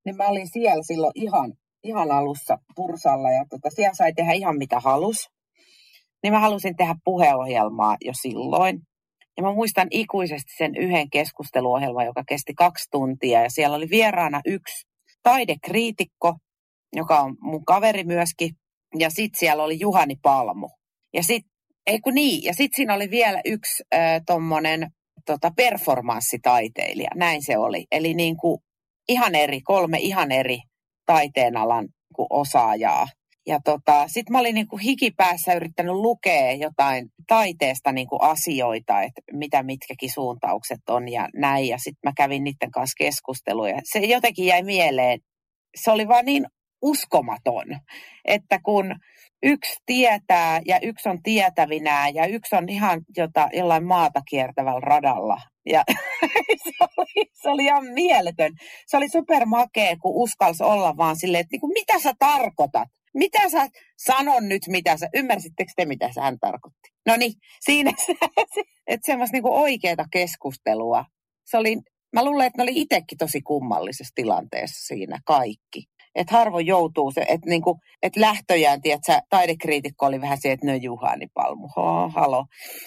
niin 0.06 0.16
mä 0.16 0.26
olin 0.26 0.48
siellä 0.48 0.82
silloin 0.82 1.12
ihan, 1.14 1.52
ihan 1.82 2.10
alussa 2.10 2.58
Pursalla 2.76 3.30
ja 3.30 3.44
tota, 3.50 3.70
siellä 3.70 3.94
sai 3.94 4.12
tehdä 4.12 4.32
ihan 4.32 4.58
mitä 4.58 4.80
halus. 4.80 5.16
Niin 6.22 6.32
mä 6.32 6.40
halusin 6.40 6.76
tehdä 6.76 6.94
puheohjelmaa 7.04 7.96
jo 8.00 8.12
silloin. 8.22 8.80
Ja 9.36 9.42
mä 9.42 9.54
muistan 9.54 9.88
ikuisesti 9.90 10.52
sen 10.58 10.76
yhden 10.76 11.10
keskusteluohjelman, 11.10 12.06
joka 12.06 12.24
kesti 12.28 12.54
kaksi 12.54 12.88
tuntia. 12.90 13.42
Ja 13.42 13.50
siellä 13.50 13.76
oli 13.76 13.90
vieraana 13.90 14.40
yksi 14.46 14.86
taidekriitikko, 15.22 16.34
joka 16.96 17.20
on 17.20 17.36
mun 17.40 17.64
kaveri 17.64 18.04
myöskin. 18.04 18.50
Ja 18.98 19.10
sitten 19.10 19.38
siellä 19.38 19.64
oli 19.64 19.80
Juhani 19.80 20.16
Palmu. 20.22 20.68
Ja 21.14 21.22
sitten, 21.22 21.50
niin, 22.14 22.44
ja 22.44 22.54
sitten 22.54 22.76
siinä 22.76 22.94
oli 22.94 23.10
vielä 23.10 23.40
yksi 23.44 23.84
äh, 23.94 24.20
tommonen 24.26 24.90
tota, 25.26 25.50
performanssitaiteilija. 25.56 27.10
Näin 27.14 27.42
se 27.42 27.58
oli. 27.58 27.86
Eli 27.92 28.14
niin 28.14 28.36
kuin 28.36 28.58
ihan 29.08 29.34
eri, 29.34 29.60
kolme 29.60 29.98
ihan 29.98 30.32
eri 30.32 30.58
taiteenalan 31.06 31.88
osaajaa. 32.30 33.06
Ja 33.46 33.60
tota, 33.64 34.08
sitten 34.08 34.32
mä 34.32 34.38
olin 34.38 34.54
niin 34.54 34.68
kuin 34.68 34.80
hikipäässä 34.80 35.54
yrittänyt 35.54 35.94
lukea 35.94 36.52
jotain 36.52 37.08
taiteesta 37.28 37.92
niin 37.92 38.08
kuin 38.08 38.22
asioita, 38.22 39.02
että 39.02 39.20
mitä 39.32 39.62
mitkäkin 39.62 40.12
suuntaukset 40.14 40.80
on 40.88 41.08
ja 41.08 41.28
näin. 41.34 41.68
Ja 41.68 41.78
sitten 41.78 42.00
mä 42.04 42.12
kävin 42.16 42.44
niiden 42.44 42.70
kanssa 42.70 42.94
keskusteluja. 42.98 43.80
Se 43.84 43.98
jotenkin 43.98 44.46
jäi 44.46 44.62
mieleen. 44.62 45.20
Se 45.82 45.90
oli 45.90 46.08
vaan 46.08 46.24
niin 46.24 46.46
uskomaton, 46.82 47.64
että 48.24 48.58
kun 48.64 48.94
yksi 49.42 49.74
tietää 49.86 50.60
ja 50.66 50.80
yksi 50.82 51.08
on 51.08 51.22
tietävinää 51.22 52.08
ja 52.08 52.26
yksi 52.26 52.56
on 52.56 52.68
ihan 52.68 53.00
jota, 53.16 53.48
jollain 53.52 53.84
maata 53.84 54.20
kiertävällä 54.30 54.80
radalla. 54.80 55.40
Ja 55.66 55.84
se, 56.64 56.72
oli, 56.96 57.26
se 57.42 57.48
oli 57.48 57.64
ihan 57.64 57.84
mieletön. 57.84 58.52
Se 58.86 58.96
oli 58.96 59.08
supermakea, 59.08 59.96
kun 59.96 60.22
uskalsi 60.22 60.62
olla 60.62 60.96
vaan 60.96 61.16
silleen, 61.16 61.40
että 61.40 61.52
niin 61.52 61.60
kuin, 61.60 61.72
mitä 61.72 61.98
sä 61.98 62.12
tarkoitat? 62.18 62.88
Mitä 63.16 63.48
sä 63.48 63.68
sanon 63.96 64.48
nyt, 64.48 64.62
mitä 64.68 64.96
sä, 64.96 65.08
ymmärsittekö 65.14 65.72
te, 65.76 65.84
mitä 65.84 66.12
sä 66.12 66.22
hän 66.22 66.38
tarkoitti? 66.40 66.88
No 67.06 67.16
niin, 67.16 67.32
siinä 67.64 67.92
että 68.86 69.06
semmoista 69.06 69.36
niin 69.36 69.46
oikeaa 69.46 70.06
keskustelua. 70.12 71.04
Se 71.44 71.56
oli, 71.56 71.76
mä 72.12 72.24
luulen, 72.24 72.46
että 72.46 72.58
ne 72.58 72.62
oli 72.62 72.80
itsekin 72.80 73.18
tosi 73.18 73.40
kummallisessa 73.40 74.12
tilanteessa 74.14 74.86
siinä 74.86 75.18
kaikki. 75.24 75.84
Että 76.14 76.34
harvoin 76.34 76.66
joutuu 76.66 77.10
se, 77.10 77.20
että 77.20 77.50
niinku, 77.50 77.78
et 78.02 78.16
lähtöjään, 78.16 78.82
tiedätkö, 78.82 79.12
taidekriitikko 79.30 80.06
oli 80.06 80.20
vähän 80.20 80.38
se, 80.40 80.52
että 80.52 80.66
no 80.66 80.74
Juhani 80.74 81.26
Palmu, 81.34 81.68
ho, 81.76 82.08
halo. 82.08 82.46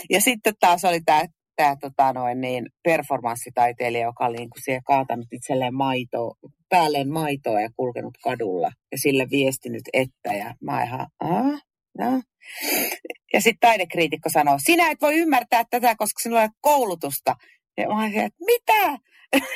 Ja 0.09 0.21
sitten 0.21 0.53
taas 0.59 0.85
oli 0.85 1.01
tämä 1.05 1.23
tää, 1.59 1.75
tota 1.75 2.13
noin, 2.13 2.41
niin, 2.41 2.65
performanssitaiteilija, 2.83 4.03
joka 4.03 4.25
oli 4.25 4.37
niin 4.37 4.49
siellä 4.63 4.81
kaatanut 4.85 5.27
itselleen 5.31 5.75
maitoa, 5.75 6.35
päälleen 6.69 7.09
maitoa 7.11 7.61
ja 7.61 7.69
kulkenut 7.75 8.17
kadulla 8.23 8.71
ja 8.91 8.97
sille 8.97 9.27
viestinyt 9.31 9.81
että 9.93 10.33
ja 10.33 10.53
mä 10.61 10.83
ihan, 10.83 11.07
no. 11.97 12.21
Ja 13.33 13.41
sitten 13.41 13.69
taidekriitikko 13.69 14.29
sanoo, 14.29 14.57
sinä 14.65 14.91
et 14.91 15.01
voi 15.01 15.15
ymmärtää 15.15 15.63
tätä, 15.69 15.95
koska 15.95 16.19
sinulla 16.23 16.41
ei 16.41 16.45
ole 16.45 16.59
koulutusta. 16.61 17.35
Ja 17.77 17.87
mä 17.87 18.03
olin, 18.03 18.19
että 18.19 18.45
mitä? 18.45 18.97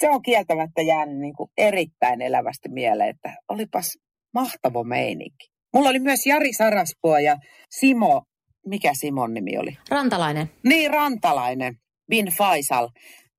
se 0.00 0.10
on 0.10 0.22
kieltämättä 0.22 0.82
jäänyt 0.82 1.18
niin 1.18 1.36
kuin 1.36 1.50
erittäin 1.56 2.22
elävästi 2.22 2.68
mieleen, 2.68 3.10
että 3.10 3.34
olipas 3.48 3.98
mahtava 4.34 4.84
meininki. 4.84 5.46
Mulla 5.74 5.88
oli 5.88 5.98
myös 5.98 6.26
Jari 6.26 6.52
Saraspoa 6.52 7.20
ja 7.20 7.36
Simo, 7.70 8.22
mikä 8.66 8.94
Simon 8.94 9.34
nimi 9.34 9.58
oli? 9.58 9.78
Rantalainen. 9.90 10.50
Niin, 10.64 10.90
Rantalainen, 10.90 11.76
Bin 12.10 12.26
Faisal. 12.38 12.88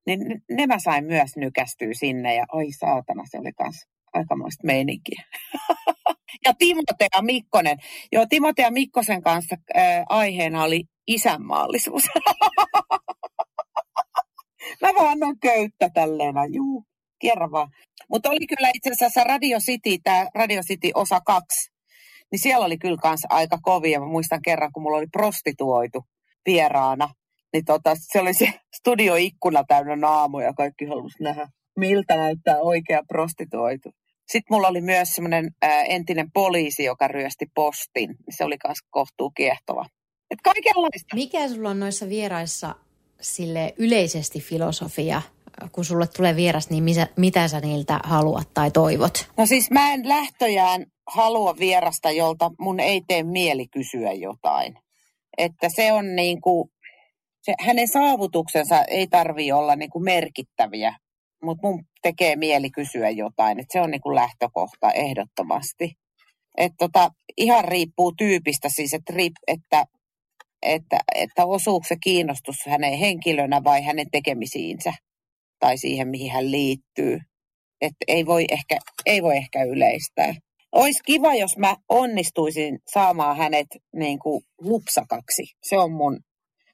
Niin 0.06 0.20
ne 0.50 0.66
mä 0.66 0.78
sain 0.78 1.04
myös 1.04 1.36
nykästyä 1.36 1.88
sinne 1.92 2.34
ja 2.34 2.44
oi 2.52 2.72
saatana, 2.72 3.22
se 3.30 3.38
oli 3.38 3.52
kans 3.52 3.86
aikamoista 4.12 4.66
meininkiä. 4.66 5.24
ja 6.44 6.54
Timotea 6.58 7.22
Mikkonen. 7.22 7.78
Joo, 8.12 8.26
Timotea 8.28 8.70
Mikkosen 8.70 9.22
kanssa 9.22 9.56
äh, 9.76 10.04
aiheena 10.08 10.64
oli 10.64 10.84
isänmaallisuus. 11.06 12.02
Mä 14.80 14.88
vaan 14.98 15.12
annan 15.12 15.38
köyttä 15.38 15.90
tälleen, 15.94 16.34
juu, 16.52 16.84
kerran 17.20 17.50
vaan. 17.50 17.68
Mutta 18.08 18.30
oli 18.30 18.46
kyllä 18.46 18.70
itse 18.74 18.90
asiassa 18.90 19.24
Radio 19.24 19.58
City, 19.58 19.98
tämä 20.04 20.26
Radio 20.34 20.62
City 20.62 20.90
osa 20.94 21.20
kaksi, 21.20 21.70
niin 22.34 22.40
siellä 22.40 22.66
oli 22.66 22.78
kyllä 22.78 22.96
kans 23.02 23.26
aika 23.28 23.58
kovia. 23.62 24.00
Mä 24.00 24.06
muistan 24.06 24.42
kerran, 24.42 24.72
kun 24.72 24.82
mulla 24.82 24.96
oli 24.96 25.06
prostituoitu 25.06 26.04
vieraana, 26.46 27.08
niin 27.52 27.64
tota, 27.64 27.94
se 28.12 28.20
oli 28.20 28.34
se 28.34 28.52
studioikkuna 28.76 29.64
täynnä 29.68 29.96
naamuja 29.96 30.46
ja 30.46 30.52
kaikki 30.52 30.84
halusi 30.84 31.22
nähdä, 31.22 31.48
miltä 31.76 32.16
näyttää 32.16 32.60
oikea 32.60 33.02
prostituoitu. 33.08 33.90
Sitten 34.32 34.54
mulla 34.54 34.68
oli 34.68 34.80
myös 34.80 35.08
semmoinen 35.08 35.50
entinen 35.88 36.30
poliisi, 36.32 36.84
joka 36.84 37.08
ryösti 37.08 37.46
postin. 37.54 38.14
Se 38.30 38.44
oli 38.44 38.56
myös 38.66 38.78
kohtuu 38.90 39.30
kiehtova. 39.30 39.86
Et 40.30 40.38
kaikenlaista. 40.44 41.14
Mikä 41.14 41.48
sulla 41.48 41.70
on 41.70 41.80
noissa 41.80 42.08
vieraissa 42.08 42.74
sille 43.20 43.74
yleisesti 43.78 44.40
filosofia, 44.40 45.22
kun 45.72 45.84
sulle 45.84 46.06
tulee 46.06 46.36
vieras, 46.36 46.70
niin 46.70 46.84
mitä, 46.84 47.06
mitä 47.16 47.48
sä 47.48 47.60
niiltä 47.60 48.00
haluat 48.04 48.48
tai 48.54 48.70
toivot? 48.70 49.28
No 49.36 49.46
siis 49.46 49.70
mä 49.70 49.92
en 49.92 50.08
lähtöjään 50.08 50.86
halua 51.06 51.58
vierasta, 51.58 52.10
jolta 52.10 52.50
mun 52.60 52.80
ei 52.80 53.02
tee 53.08 53.22
mieli 53.22 53.66
kysyä 53.66 54.12
jotain. 54.12 54.78
Että 55.38 55.68
se 55.76 55.92
on 55.92 56.16
niin 56.16 56.40
kuin, 56.40 56.70
se, 57.42 57.54
hänen 57.60 57.88
saavutuksensa 57.88 58.84
ei 58.84 59.06
tarvi 59.06 59.52
olla 59.52 59.76
niin 59.76 59.90
kuin 59.90 60.04
merkittäviä, 60.04 60.96
mutta 61.42 61.68
mun 61.68 61.84
tekee 62.02 62.36
mieli 62.36 62.70
kysyä 62.70 63.10
jotain. 63.10 63.60
Että 63.60 63.72
se 63.72 63.80
on 63.80 63.90
niin 63.90 64.00
kuin 64.00 64.14
lähtökohta 64.14 64.92
ehdottomasti. 64.92 65.92
Että 66.58 66.76
tota, 66.78 67.10
ihan 67.36 67.64
riippuu 67.64 68.12
tyypistä 68.18 68.68
siis, 68.68 68.94
että, 68.94 69.12
riip, 69.12 69.32
että 69.46 69.84
että, 70.64 71.00
että 71.14 71.46
osuuko 71.46 71.84
se 71.88 71.96
kiinnostus 72.02 72.56
hänen 72.66 72.98
henkilönä 72.98 73.64
vai 73.64 73.82
hänen 73.82 74.06
tekemisiinsä 74.12 74.92
tai 75.58 75.78
siihen, 75.78 76.08
mihin 76.08 76.32
hän 76.32 76.50
liittyy. 76.50 77.18
Että 77.80 78.04
ei 78.08 78.26
voi 78.26 78.44
ehkä, 78.50 78.78
ei 79.06 79.22
voi 79.22 79.36
ehkä 79.36 79.62
yleistää. 79.62 80.34
Olisi 80.74 81.00
kiva, 81.06 81.34
jos 81.34 81.56
mä 81.56 81.76
onnistuisin 81.88 82.78
saamaan 82.92 83.36
hänet 83.36 83.66
niin 83.96 84.18
kuin 84.18 84.44
lupsakaksi. 84.60 85.42
Se 85.62 85.78
on 85.78 85.92
mun, 85.92 86.20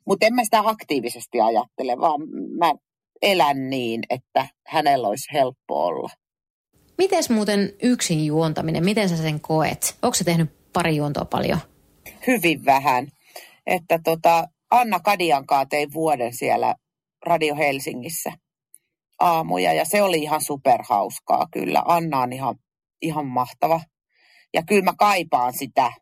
mutta 0.07 0.27
en 0.27 0.35
mä 0.35 0.45
sitä 0.45 0.63
aktiivisesti 0.65 1.41
ajattele, 1.41 1.99
vaan 1.99 2.21
mä 2.59 2.75
elän 3.23 3.71
niin, 3.71 4.01
että 4.11 4.47
hänellä 4.67 5.09
olisi 5.09 5.33
helppo 5.33 5.85
olla. 5.87 6.09
Miten 6.99 7.25
muuten 7.31 7.73
yksin 7.83 8.27
juontaminen, 8.27 8.85
miten 8.85 9.09
sä 9.09 9.17
sen 9.17 9.41
koet? 9.41 9.99
Onko 10.03 10.15
se 10.15 10.25
tehnyt 10.25 10.73
pari 10.73 10.97
juontoa 10.97 11.25
paljon? 11.25 11.59
Hyvin 12.27 12.65
vähän 12.65 13.09
että 13.67 13.99
tota, 14.05 14.49
Anna 14.71 15.01
Kadiankaa 15.01 15.67
tein 15.67 15.93
vuoden 15.93 16.35
siellä 16.35 16.75
Radio 17.27 17.57
Helsingissä 17.57 18.33
aamuja 19.21 19.73
ja 19.73 19.85
se 19.85 20.03
oli 20.03 20.19
ihan 20.19 20.41
superhauskaa 20.41 21.47
kyllä. 21.53 21.83
Anna 21.87 22.21
on 22.21 22.33
ihan, 22.33 22.55
ihan 23.03 23.27
mahtava. 23.27 23.81
Ja 24.55 24.63
kyllä 24.69 24.83
mä 24.83 24.93
kaipaan 24.99 25.53
sitä, 25.53 25.93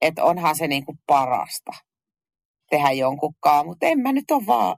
että 0.00 0.24
onhan 0.24 0.56
se 0.56 0.68
niinku 0.68 0.94
parasta 1.06 1.72
tehdä 2.70 2.90
jonkunkaan, 2.90 3.66
mutta 3.66 3.86
en 3.86 3.98
mä 3.98 4.12
nyt 4.12 4.30
ole 4.30 4.46
vaan. 4.46 4.76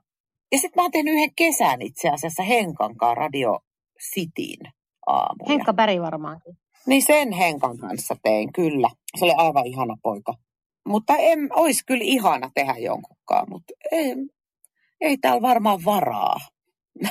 Ja 0.51 0.57
sitten 0.57 0.71
mä 0.75 0.81
oon 0.81 0.91
tehnyt 0.91 1.13
yhden 1.13 1.35
kesän 1.35 1.81
itse 1.81 2.09
asiassa 2.09 2.43
Henkankaan 2.43 3.17
Radio 3.17 3.59
Cityin 4.13 4.73
aamuja. 5.07 5.49
Henkka 5.49 5.73
Päri 5.73 6.01
varmaankin. 6.01 6.57
Niin 6.87 7.03
sen 7.03 7.31
Henkan 7.31 7.77
kanssa 7.77 8.15
tein, 8.23 8.53
kyllä. 8.53 8.89
Se 9.19 9.25
oli 9.25 9.33
aivan 9.37 9.65
ihana 9.65 9.97
poika. 10.03 10.33
Mutta 10.87 11.17
en, 11.17 11.39
olisi 11.53 11.85
kyllä 11.85 12.03
ihana 12.03 12.51
tehdä 12.55 12.73
jonkunkaan, 12.77 13.49
mutta 13.49 13.73
ei, 13.91 14.15
ei 15.01 15.17
täällä 15.17 15.41
varmaan 15.41 15.79
varaa. 15.85 16.35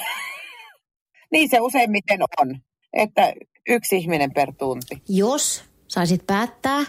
niin 1.32 1.48
se 1.50 1.60
useimmiten 1.60 2.20
on, 2.40 2.60
että 2.92 3.32
yksi 3.68 3.96
ihminen 3.96 4.32
per 4.32 4.52
tunti. 4.58 5.02
Jos 5.08 5.64
saisit 5.88 6.26
päättää, 6.26 6.84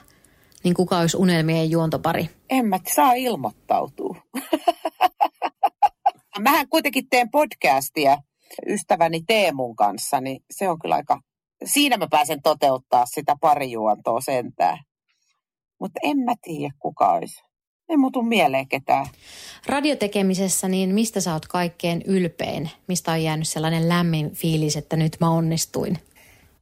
niin 0.64 0.74
kuka 0.74 0.98
olisi 0.98 1.18
unelmien 1.18 1.72
juontopari? 1.72 2.30
En 2.50 2.66
mä 2.66 2.80
saa 2.96 3.14
ilmoittautua. 3.14 4.16
Mähän 6.40 6.70
kuitenkin 6.70 7.10
teen 7.10 7.32
podcastia 7.32 8.18
ystäväni 8.68 9.22
Teemun 9.28 9.76
kanssa, 9.76 10.22
niin 10.22 10.40
se 10.52 10.70
on 10.70 10.80
kyllä 10.80 10.96
aika... 10.96 11.20
Siinä 11.66 11.98
mä 11.98 12.08
pääsen 12.12 12.42
toteuttaa 12.42 13.06
sitä 13.06 13.36
parijuontoa 13.42 14.22
sentään. 14.22 14.80
Mutta 15.80 16.00
en 16.04 16.18
mä 16.18 16.34
tiedä, 16.42 16.74
kuka 16.80 17.14
olisi. 17.14 17.44
Ei 17.90 17.98
muutu 17.98 18.22
mieleen 18.22 18.68
ketään. 18.68 19.06
Radiotekemisessä, 19.66 20.68
niin 20.68 20.94
mistä 20.94 21.22
sä 21.22 21.34
oot 21.34 21.48
kaikkein 21.48 22.02
ylpein? 22.06 22.70
Mistä 22.88 23.12
on 23.12 23.24
jäänyt 23.24 23.48
sellainen 23.48 23.90
lämmin 23.90 24.32
fiilis, 24.32 24.78
että 24.78 24.96
nyt 24.96 25.18
mä 25.20 25.30
onnistuin? 25.30 25.98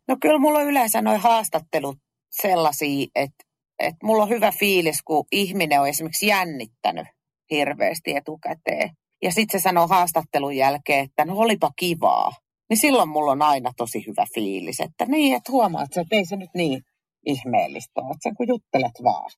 No 0.07 0.17
kyllä 0.21 0.39
mulla 0.39 0.59
on 0.59 0.65
yleensä 0.65 1.01
noin 1.01 1.19
haastattelut 1.19 1.97
sellaisia, 2.29 3.07
että, 3.15 3.43
että 3.79 4.05
mulla 4.05 4.23
on 4.23 4.29
hyvä 4.29 4.51
fiilis, 4.59 5.01
kun 5.05 5.25
ihminen 5.31 5.81
on 5.81 5.87
esimerkiksi 5.87 6.27
jännittänyt 6.27 7.07
hirveästi 7.51 8.15
etukäteen. 8.15 8.89
Ja 9.21 9.31
sitten 9.31 9.59
se 9.59 9.63
sanoo 9.63 9.87
haastattelun 9.87 10.55
jälkeen, 10.55 11.03
että 11.05 11.25
no 11.25 11.33
olipa 11.37 11.71
kivaa. 11.79 12.31
Niin 12.69 12.77
silloin 12.77 13.09
mulla 13.09 13.31
on 13.31 13.41
aina 13.41 13.71
tosi 13.77 14.03
hyvä 14.07 14.25
fiilis, 14.35 14.79
että 14.79 15.05
niin, 15.05 15.35
että 15.35 15.51
huomaat, 15.51 15.97
että 15.97 16.15
ei 16.15 16.25
se 16.25 16.35
nyt 16.35 16.49
niin 16.55 16.81
ihmeellistä 17.25 18.01
että 18.01 18.23
sen 18.23 18.35
kun 18.35 18.47
juttelet 18.47 18.91
vaan. 19.03 19.31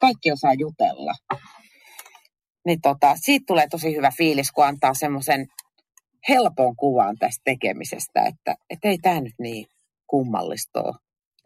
Kaikki 0.00 0.32
osaa 0.32 0.54
jutella. 0.54 1.12
Niin 2.66 2.80
tota, 2.80 3.16
siitä 3.16 3.44
tulee 3.46 3.68
tosi 3.70 3.96
hyvä 3.96 4.12
fiilis, 4.18 4.52
kun 4.52 4.64
antaa 4.64 4.94
semmoisen 4.94 5.46
helpon 6.28 6.76
kuvan 6.76 7.16
tästä 7.18 7.42
tekemisestä, 7.44 8.22
että, 8.22 8.54
että 8.70 8.88
ei 8.88 8.98
tämä 8.98 9.20
nyt 9.20 9.34
niin 9.38 9.66
kummallista 10.08 10.82
ole. 10.82 10.94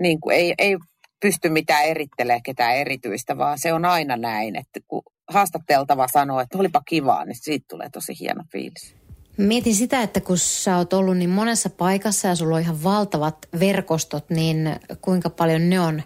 Niin 0.00 0.20
kuin 0.20 0.36
ei, 0.36 0.54
ei 0.58 0.76
pysty 1.20 1.48
mitään 1.48 1.84
erittelemään 1.84 2.42
ketään 2.42 2.76
erityistä, 2.76 3.38
vaan 3.38 3.58
se 3.58 3.72
on 3.72 3.84
aina 3.84 4.16
näin, 4.16 4.56
että 4.56 4.80
kun 4.88 5.02
haastatteltava 5.28 6.08
sanoo, 6.12 6.40
että 6.40 6.58
olipa 6.58 6.82
kivaa, 6.88 7.24
niin 7.24 7.36
siitä 7.42 7.66
tulee 7.70 7.88
tosi 7.92 8.12
hieno 8.20 8.44
fiilis. 8.52 8.94
Mietin 9.36 9.74
sitä, 9.74 10.02
että 10.02 10.20
kun 10.20 10.38
sä 10.38 10.76
oot 10.76 10.92
ollut 10.92 11.16
niin 11.16 11.30
monessa 11.30 11.70
paikassa 11.70 12.28
ja 12.28 12.34
sulla 12.34 12.56
on 12.56 12.62
ihan 12.62 12.82
valtavat 12.82 13.36
verkostot, 13.60 14.30
niin 14.30 14.76
kuinka 15.00 15.30
paljon 15.30 15.70
ne 15.70 15.80
on 15.80 16.02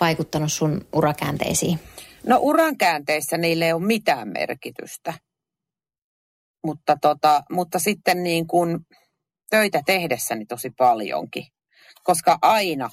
vaikuttanut 0.00 0.52
sun 0.52 0.86
urakäänteisiin? 0.92 1.78
No 2.26 2.38
urankäänteissä 2.40 3.36
niille 3.36 3.66
ei 3.66 3.72
ole 3.72 3.86
mitään 3.86 4.28
merkitystä. 4.28 5.14
Mutta, 6.66 6.96
tota, 7.02 7.42
mutta 7.50 7.78
sitten 7.78 8.22
niin 8.22 8.46
kuin 8.46 8.78
töitä 9.50 9.82
tehdessäni 9.86 10.46
tosi 10.46 10.70
paljonkin. 10.70 11.44
Koska 12.04 12.38
aina 12.42 12.88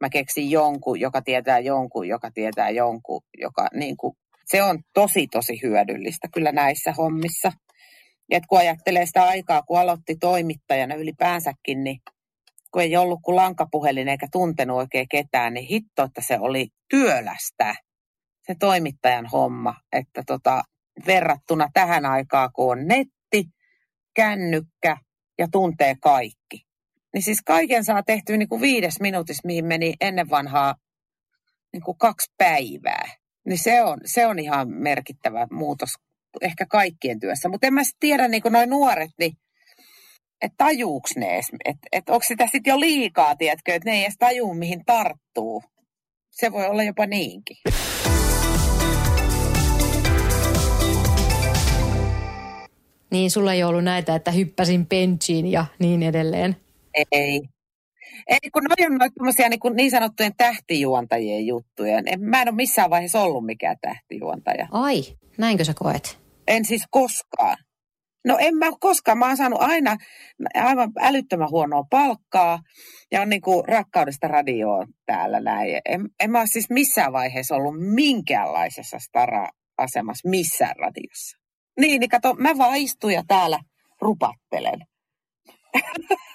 mä 0.00 0.08
keksin 0.10 0.50
jonkun, 0.50 1.00
joka 1.00 1.22
tietää 1.22 1.58
jonkun, 1.58 2.08
joka 2.08 2.30
tietää 2.30 2.70
jonkun, 2.70 3.20
joka 3.40 3.68
niin 3.74 3.96
kuin, 3.96 4.16
se 4.44 4.62
on 4.62 4.78
tosi 4.94 5.26
tosi 5.26 5.60
hyödyllistä 5.62 6.28
kyllä 6.34 6.52
näissä 6.52 6.92
hommissa. 6.92 7.52
Et 8.30 8.42
kun 8.48 8.58
ajattelee 8.58 9.06
sitä 9.06 9.24
aikaa, 9.24 9.62
kun 9.62 9.78
aloitti 9.78 10.16
toimittajana 10.20 10.94
ylipäänsäkin, 10.94 11.84
niin 11.84 12.00
kun 12.72 12.82
ei 12.82 12.96
ollut 12.96 13.20
kuin 13.24 13.36
lankapuhelin 13.36 14.08
eikä 14.08 14.26
tuntenut 14.32 14.76
oikein 14.76 15.06
ketään, 15.10 15.54
niin 15.54 15.66
hitto, 15.66 16.02
että 16.02 16.20
se 16.20 16.38
oli 16.40 16.68
työlästä 16.90 17.74
se 18.46 18.54
toimittajan 18.58 19.26
homma, 19.26 19.74
että 19.92 20.22
tota, 20.26 20.62
verrattuna 21.06 21.68
tähän 21.74 22.06
aikaan, 22.06 22.50
kun 22.52 22.72
on 22.72 22.86
netti, 22.86 23.44
kännykkä 24.14 24.96
ja 25.38 25.48
tuntee 25.52 25.94
kaikki. 26.02 26.63
Niin 27.14 27.22
siis 27.22 27.42
kaiken 27.42 27.84
saa 27.84 28.02
tehtyä 28.02 28.36
niin 28.36 28.48
kuin 28.48 28.60
viides 28.60 29.00
minuutissa, 29.00 29.46
mihin 29.46 29.64
meni 29.64 29.94
ennen 30.00 30.30
vanhaa 30.30 30.74
niin 31.72 31.82
kuin 31.82 31.98
kaksi 31.98 32.32
päivää. 32.38 33.08
Niin 33.46 33.58
se 33.58 33.82
on, 33.82 34.00
se 34.04 34.26
on 34.26 34.38
ihan 34.38 34.68
merkittävä 34.68 35.46
muutos 35.50 35.90
ehkä 36.40 36.66
kaikkien 36.66 37.20
työssä. 37.20 37.48
Mutta 37.48 37.66
en 37.66 37.74
mä 37.74 37.82
tiedä, 38.00 38.28
niin 38.28 38.42
kuin 38.42 38.52
noin 38.52 38.70
nuoret, 38.70 39.10
niin 39.18 39.32
että 40.42 40.54
tajuuks 40.56 41.16
ne 41.16 41.34
edes, 41.34 41.46
että 41.64 41.88
et 41.92 42.08
onko 42.08 42.24
sitä 42.28 42.44
sitten 42.52 42.70
jo 42.70 42.80
liikaa, 42.80 43.36
tiedätkö, 43.36 43.74
että 43.74 43.90
ne 43.90 43.96
ei 43.96 44.02
edes 44.02 44.16
tajuu, 44.18 44.54
mihin 44.54 44.84
tarttuu. 44.84 45.62
Se 46.30 46.52
voi 46.52 46.66
olla 46.66 46.82
jopa 46.82 47.06
niinkin. 47.06 47.56
Niin 53.10 53.30
sulla 53.30 53.52
ei 53.52 53.64
ollut 53.64 53.84
näitä, 53.84 54.14
että 54.14 54.30
hyppäsin 54.30 54.86
benchiin 54.86 55.46
ja 55.46 55.66
niin 55.78 56.02
edelleen. 56.02 56.63
Ei. 57.12 57.40
Ei, 58.26 58.50
kun 58.52 58.62
noi 58.64 58.86
on 58.86 58.98
noita 58.98 59.48
niin, 59.48 59.76
niin 59.76 59.90
sanottujen 59.90 60.36
tähtijuontajien 60.36 61.46
juttuja. 61.46 62.02
En, 62.06 62.20
mä 62.20 62.42
en 62.42 62.48
ole 62.48 62.56
missään 62.56 62.90
vaiheessa 62.90 63.20
ollut 63.20 63.46
mikään 63.46 63.76
tähtijuontaja. 63.80 64.68
Ai, 64.70 65.02
näinkö 65.38 65.64
sä 65.64 65.72
koet? 65.76 66.18
En 66.46 66.64
siis 66.64 66.82
koskaan. 66.90 67.56
No 68.24 68.36
en 68.40 68.56
mä 68.56 68.66
koskaan. 68.80 69.18
Mä 69.18 69.26
oon 69.26 69.36
saanut 69.36 69.62
aina 69.62 69.96
aivan 70.54 70.92
älyttömän 71.00 71.50
huonoa 71.50 71.84
palkkaa 71.90 72.58
ja 73.12 73.20
on 73.20 73.28
niin 73.28 73.40
kuin 73.40 73.68
rakkaudesta 73.68 74.28
radioon 74.28 74.86
täällä 75.06 75.40
näin. 75.40 75.80
En, 75.84 76.08
en 76.20 76.30
mä 76.30 76.38
ole 76.38 76.46
siis 76.46 76.70
missään 76.70 77.12
vaiheessa 77.12 77.54
ollut 77.54 77.94
minkäänlaisessa 77.94 78.98
stara-asemassa 78.98 80.28
missään 80.28 80.76
radiossa. 80.76 81.38
Niin, 81.80 82.00
niin 82.00 82.10
kato, 82.10 82.34
mä 82.34 82.58
vaan 82.58 82.76
istun 82.76 83.12
ja 83.12 83.22
täällä 83.28 83.58
rupattelen. 84.00 84.80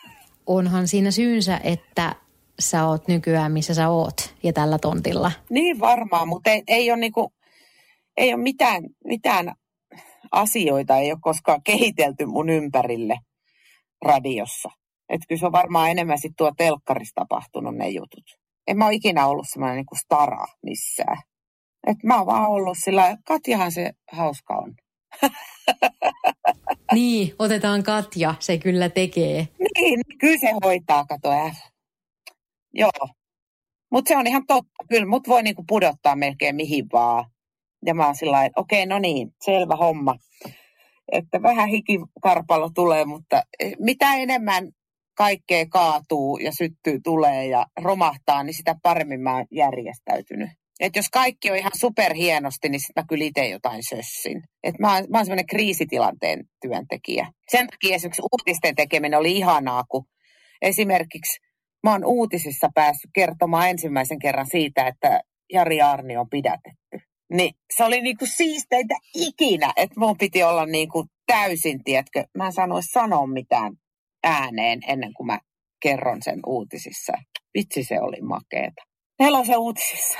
Onhan 0.50 0.88
siinä 0.88 1.12
syynsä, 1.12 1.60
että 1.64 2.16
sä 2.60 2.86
oot 2.86 3.08
nykyään, 3.08 3.52
missä 3.52 3.74
sä 3.74 3.90
oot 3.90 4.36
ja 4.44 4.54
tällä 4.54 4.80
tontilla. 4.80 5.32
Niin 5.50 5.80
varmaan, 5.80 6.28
mutta 6.28 6.50
ei, 6.50 6.64
ei 6.68 6.92
ole, 6.92 7.00
niinku, 7.00 7.34
ei 8.18 8.34
ole 8.34 8.44
mitään, 8.44 8.84
mitään 9.06 9.54
asioita, 10.32 10.98
ei 10.98 11.12
ole 11.12 11.20
koskaan 11.22 11.64
kehitelty 11.64 12.26
mun 12.26 12.50
ympärille 12.50 13.18
radiossa. 14.02 14.70
Että 15.10 15.26
kyllä 15.28 15.40
se 15.40 15.46
on 15.46 15.52
varmaan 15.52 15.92
enemmän 15.92 16.18
sitten 16.18 16.36
tuo 16.38 16.52
telkkarissa 16.58 17.16
tapahtunut 17.16 17.76
ne 17.76 17.90
jutut. 17.90 18.38
En 18.68 18.78
mä 18.78 18.86
ole 18.86 18.94
ikinä 18.94 19.28
ollut 19.28 19.48
semmoinen 19.50 19.76
niinku 19.76 19.96
stara 19.96 20.46
missään. 20.64 21.18
Et 21.88 21.98
mä 22.04 22.18
oon 22.18 22.26
vaan 22.26 22.50
ollut 22.50 22.78
sillä, 22.84 23.18
Katjahan 23.28 23.72
se 23.72 23.92
hauska 24.12 24.56
on. 24.56 24.76
niin, 26.94 27.36
otetaan 27.40 27.84
Katja, 27.84 28.36
se 28.40 28.58
kyllä 28.58 28.90
tekee. 28.90 29.48
Niin, 29.78 30.00
kyllä 30.20 30.38
se 30.38 30.52
hoitaa, 30.64 31.06
kato 31.06 31.30
Joo. 32.74 33.10
Mutta 33.92 34.10
se 34.10 34.18
on 34.18 34.28
ihan 34.28 34.46
totta. 34.48 34.86
Kyllä 34.90 35.06
mut 35.06 35.28
voi 35.28 35.44
niinku 35.44 35.64
pudottaa 35.68 36.16
melkein 36.16 36.56
mihin 36.56 36.86
vaan. 36.94 37.26
Ja 37.86 37.94
mä 37.94 38.06
oon 38.06 38.16
sillä 38.16 38.46
että 38.46 38.62
okei, 38.62 38.86
no 38.86 39.00
niin, 39.00 39.32
selvä 39.46 39.76
homma. 39.76 40.16
Että 41.12 41.42
vähän 41.42 41.70
hikikarpalo 41.70 42.70
tulee, 42.76 43.06
mutta 43.06 43.44
e, 43.60 43.72
mitä 43.80 44.16
enemmän 44.16 44.72
kaikkea 45.18 45.66
kaatuu 45.66 46.38
ja 46.38 46.52
syttyy 46.52 47.00
tulee 47.04 47.48
ja 47.48 47.66
romahtaa, 47.82 48.44
niin 48.44 48.54
sitä 48.54 48.76
paremmin 48.84 49.22
mä 49.22 49.36
oon 49.36 49.46
järjestäytynyt. 49.52 50.50
Että 50.80 51.00
jos 51.00 51.10
kaikki 51.10 51.52
on 51.52 51.58
ihan 51.58 51.72
superhienosti, 51.80 52.70
niin 52.70 52.80
sitten 52.80 53.04
mä 53.04 53.08
kyllä 53.10 53.26
itse 53.26 53.48
jotain 53.48 53.82
sössin. 53.90 54.42
Että 54.64 54.82
mä 54.82 54.94
oon, 54.94 55.06
oon 55.14 55.26
semmoinen 55.26 55.48
kriisitilanteen 55.48 56.44
työntekijä. 56.62 57.28
Sen 57.52 57.68
takia 57.68 57.96
esimerkiksi 57.96 58.22
uutisten 58.22 58.76
tekeminen 58.76 59.20
oli 59.20 59.32
ihanaa, 59.38 59.84
kun 59.90 60.06
esimerkiksi 60.62 61.40
mä 61.84 61.92
oon 61.92 62.06
uutisissa 62.06 62.70
päässyt 62.76 63.12
kertomaan 63.14 63.70
ensimmäisen 63.70 64.20
kerran 64.20 64.48
siitä, 64.48 64.88
että 64.88 65.22
Jari 65.54 65.82
Arni 65.82 66.18
on 66.18 66.30
pidätetty. 66.30 67.00
Niin 67.34 67.54
se 67.78 67.84
oli 67.84 68.02
niinku 68.02 68.26
siisteitä 68.26 68.96
ikinä, 69.16 69.74
että 69.76 70.00
mun 70.00 70.18
piti 70.18 70.44
olla 70.44 70.66
niinku 70.66 71.06
täysin, 71.28 71.84
tiedätkö, 71.84 72.24
mä 72.38 72.46
en 72.46 72.54
sanoisi 72.54 72.92
sanoa 72.92 73.28
mitään 73.28 73.74
ääneen 74.24 74.80
ennen 74.88 75.14
kuin 75.14 75.28
mä 75.28 75.40
kerron 75.82 76.18
sen 76.22 76.40
uutisissa. 76.46 77.14
Vitsi 77.58 77.84
se 77.84 78.02
oli 78.02 78.22
makeeta. 78.22 78.84
Nelosen 79.20 79.58
uutisissa. 79.58 80.20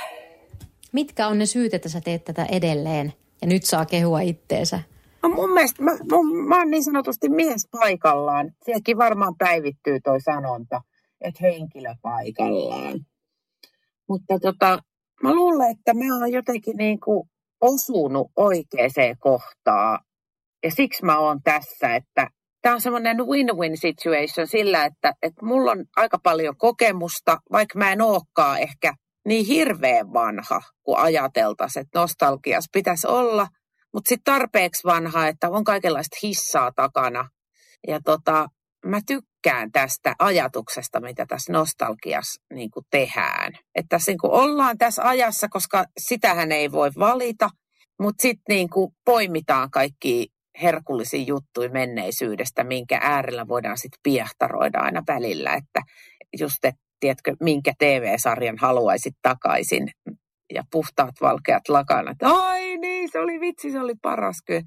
Mitkä 0.92 1.26
on 1.26 1.38
ne 1.38 1.46
syyt, 1.46 1.74
että 1.74 1.88
sä 1.88 2.00
teet 2.00 2.24
tätä 2.24 2.44
edelleen 2.44 3.12
ja 3.40 3.46
nyt 3.46 3.64
saa 3.64 3.86
kehua 3.86 4.20
itteensä? 4.20 4.80
No 5.22 5.28
mun 5.28 5.52
mielestä 5.52 5.82
mä, 5.82 5.90
mä, 5.90 6.46
mä 6.48 6.58
oon 6.58 6.70
niin 6.70 6.84
sanotusti 6.84 7.28
mies 7.28 7.68
paikallaan. 7.70 8.52
Sielläkin 8.64 8.98
varmaan 8.98 9.34
päivittyy 9.38 10.00
toi 10.00 10.20
sanonta, 10.20 10.82
että 11.20 11.38
henkilö 11.42 11.94
paikallaan. 12.02 13.00
Mutta 14.08 14.38
tota, 14.38 14.78
mä 15.22 15.34
luulen, 15.34 15.70
että 15.70 15.94
mä 15.94 16.18
oon 16.18 16.32
jotenkin 16.32 16.76
niin 16.76 17.00
kuin 17.00 17.30
osunut 17.60 18.30
oikeaan 18.36 19.16
kohtaan. 19.18 19.98
Ja 20.62 20.70
siksi 20.70 21.04
mä 21.04 21.18
oon 21.18 21.42
tässä, 21.42 21.96
että 21.96 22.30
tämä 22.62 22.74
on 22.74 22.80
semmoinen 22.80 23.16
win-win 23.16 23.76
situation 23.76 24.46
sillä, 24.46 24.84
että, 24.84 25.14
että 25.22 25.46
mulla 25.46 25.70
on 25.70 25.84
aika 25.96 26.18
paljon 26.22 26.56
kokemusta, 26.56 27.38
vaikka 27.52 27.78
mä 27.78 27.92
en 27.92 28.02
olekaan 28.02 28.58
ehkä 28.58 28.94
niin 29.26 29.46
hirveän 29.46 30.12
vanha, 30.12 30.60
kun 30.82 30.98
ajateltaisiin, 30.98 31.80
että 31.80 31.98
nostalgias 32.00 32.64
pitäisi 32.72 33.06
olla, 33.06 33.46
mutta 33.94 34.08
sitten 34.08 34.34
tarpeeksi 34.34 34.84
vanha, 34.84 35.28
että 35.28 35.50
on 35.50 35.64
kaikenlaista 35.64 36.16
hissaa 36.22 36.72
takana. 36.76 37.28
Ja 37.88 38.00
tota, 38.04 38.48
mä 38.86 39.00
tykkään 39.06 39.72
tästä 39.72 40.14
ajatuksesta, 40.18 41.00
mitä 41.00 41.26
tässä 41.26 41.52
nostalgiassa 41.52 42.42
niin 42.54 42.70
tehdään. 42.90 43.52
Että 43.74 43.88
tässä 43.88 44.12
niin 44.12 44.18
ollaan 44.22 44.78
tässä 44.78 45.08
ajassa, 45.08 45.48
koska 45.48 45.84
sitähän 45.98 46.52
ei 46.52 46.72
voi 46.72 46.90
valita, 46.98 47.50
mutta 48.00 48.22
sitten 48.22 48.54
niin 48.56 48.68
poimitaan 49.04 49.70
kaikki 49.70 50.28
herkullisia 50.62 51.22
juttuja 51.22 51.70
menneisyydestä, 51.70 52.64
minkä 52.64 52.98
äärellä 53.02 53.48
voidaan 53.48 53.78
sitten 53.78 54.00
piehtaroida 54.02 54.78
aina 54.78 55.02
välillä, 55.06 55.54
että 55.54 55.82
just, 56.38 56.64
että 56.64 56.80
tiedätkö, 57.00 57.36
minkä 57.40 57.72
TV-sarjan 57.78 58.58
haluaisit 58.58 59.14
takaisin. 59.22 59.90
Ja 60.54 60.62
puhtaat 60.72 61.14
valkeat 61.20 61.68
lakanat. 61.68 62.16
Ai 62.22 62.76
niin, 62.76 63.08
se 63.12 63.18
oli 63.18 63.40
vitsi, 63.40 63.70
se 63.70 63.80
oli 63.80 63.94
paras 64.02 64.36
kyllä. 64.46 64.62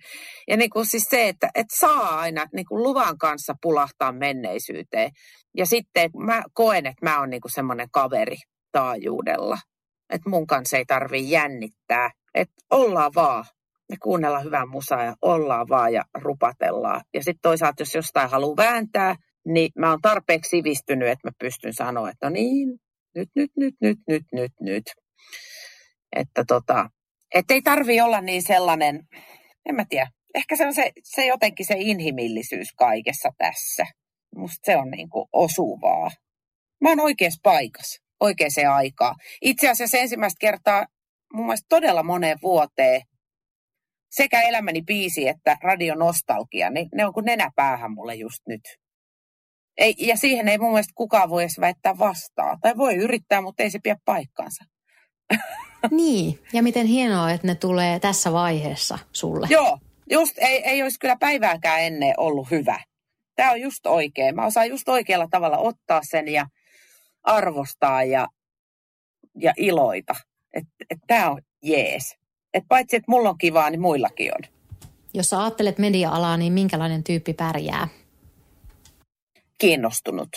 Ja 0.48 0.58
niin 0.58 0.70
kuin 0.70 0.86
siis 0.86 1.04
se, 1.10 1.28
että 1.28 1.50
et 1.56 1.68
saa 1.80 2.20
aina 2.20 2.46
niin 2.54 2.66
kuin 2.66 2.84
luvan 2.84 3.18
kanssa 3.18 3.54
pulahtaa 3.62 4.12
menneisyyteen. 4.12 5.12
Ja 5.58 5.66
sitten 5.66 6.10
mä 6.18 6.44
koen, 6.54 6.86
että 6.86 7.06
mä 7.06 7.20
oon 7.20 7.30
niin 7.30 7.42
semmoinen 7.48 7.88
kaveri 7.92 8.38
taajuudella. 8.72 9.58
Että 10.10 10.30
mun 10.30 10.48
kanssa 10.48 10.78
ei 10.78 10.86
tarvii 10.86 11.32
jännittää. 11.32 12.12
Että 12.34 12.56
ollaan 12.72 13.12
vaan 13.16 13.46
ja 13.90 13.98
kuunnellaan 14.04 14.44
hyvää 14.44 14.66
musaa 14.66 15.04
ja 15.04 15.14
ollaan 15.22 15.70
vaan 15.70 15.94
ja 15.94 16.04
rupatellaan. 16.16 17.02
Ja 17.14 17.24
sitten 17.24 17.42
toisaalta, 17.42 17.82
jos 17.82 17.96
jostain 17.96 18.30
haluaa 18.30 18.58
vääntää, 18.58 19.16
niin 19.46 19.72
mä 19.80 19.90
oon 19.90 20.02
tarpeeksi 20.02 20.50
sivistynyt, 20.50 21.08
että 21.08 21.28
mä 21.28 21.32
pystyn 21.40 21.74
sanoa, 21.74 22.10
että 22.10 22.30
no 22.30 22.34
niin, 22.34 22.70
nyt, 23.16 23.30
nyt, 23.36 23.52
nyt, 23.58 23.76
nyt, 23.82 23.98
nyt, 24.08 24.24
nyt, 24.32 24.52
nyt. 24.60 24.84
Että 26.16 26.44
tota, 26.48 26.90
et 27.36 27.52
ei 27.52 27.62
tarvi 27.62 28.02
olla 28.02 28.22
niin 28.22 28.44
sellainen, 28.44 29.08
en 29.70 29.76
mä 29.76 29.86
tiedä, 29.90 30.08
ehkä 30.36 30.56
se 30.56 30.66
on 30.66 30.74
se, 30.74 30.92
se 31.04 31.26
jotenkin 31.26 31.66
se 31.66 31.76
inhimillisyys 31.78 32.74
kaikessa 32.78 33.30
tässä. 33.38 33.86
Musta 34.36 34.60
se 34.64 34.78
on 34.78 34.92
niin 34.92 35.10
kuin 35.10 35.26
osuvaa. 35.34 36.12
Mä 36.82 36.90
oon 36.90 37.00
oikeassa 37.00 37.40
paikassa, 37.44 38.04
oikeaan 38.20 38.76
aikaan. 38.76 39.16
Itse 39.42 39.70
asiassa 39.70 39.98
ensimmäistä 39.98 40.38
kertaa 40.40 40.86
mun 41.34 41.46
mielestä 41.46 41.66
todella 41.70 42.04
moneen 42.04 42.38
vuoteen 42.42 43.02
sekä 44.10 44.42
elämäni 44.42 44.82
biisi 44.82 45.28
että 45.28 45.58
radionostalgia, 45.64 46.70
niin 46.70 46.90
ne 46.96 47.06
on 47.06 47.14
kuin 47.14 47.26
nenäpäähän 47.26 47.92
mulle 47.92 48.16
just 48.16 48.48
nyt. 48.48 48.62
Ei, 49.78 49.96
ja 49.98 50.18
siihen 50.18 50.48
ei 50.48 50.58
mun 50.58 50.72
mielestä 50.72 50.94
kukaan 50.96 51.30
voi 51.30 51.44
edes 51.44 51.60
väittää 51.60 51.98
vastaa. 51.98 52.58
Tai 52.62 52.78
voi 52.78 52.96
yrittää, 52.96 53.42
mutta 53.42 53.64
ei 53.64 53.72
se 53.72 53.80
pidä 53.84 53.98
paikkaansa. 54.06 54.64
Niin, 55.92 56.40
ja 56.54 56.64
miten 56.64 56.88
hienoa, 56.88 57.32
että 57.32 57.48
ne 57.48 57.56
tulee 57.56 58.00
tässä 58.00 58.34
vaiheessa 58.34 59.00
sulle. 59.12 59.48
Joo, 59.50 59.80
just 60.12 60.38
ei, 60.38 60.64
ei 60.64 60.84
olisi 60.84 61.00
kyllä 61.00 61.16
päivääkään 61.20 61.82
ennen 61.82 62.14
ollut 62.18 62.52
hyvä. 62.52 62.80
Tämä 63.36 63.52
on 63.52 63.62
just 63.62 63.86
oikein. 63.86 64.36
Mä 64.36 64.46
osaan 64.46 64.70
just 64.70 64.90
oikealla 64.90 65.28
tavalla 65.32 65.58
ottaa 65.58 66.02
sen 66.04 66.28
ja 66.28 66.46
arvostaa 67.24 68.04
ja, 68.04 68.28
ja 69.40 69.54
iloita. 69.58 70.16
Että 70.54 70.72
et, 70.90 71.00
tämä 71.08 71.32
on 71.32 71.42
jees. 71.64 72.16
Et 72.54 72.64
paitsi, 72.68 72.96
että 72.96 73.12
mulla 73.12 73.30
on 73.30 73.38
kivaa, 73.38 73.70
niin 73.70 73.82
muillakin 73.82 74.32
on. 74.36 74.42
Jos 75.14 75.30
sä 75.30 75.42
ajattelet 75.42 75.78
media-alaa, 75.78 76.38
niin 76.38 76.54
minkälainen 76.54 77.04
tyyppi 77.04 77.34
pärjää? 77.34 77.88
Kiinnostunut. 79.58 80.30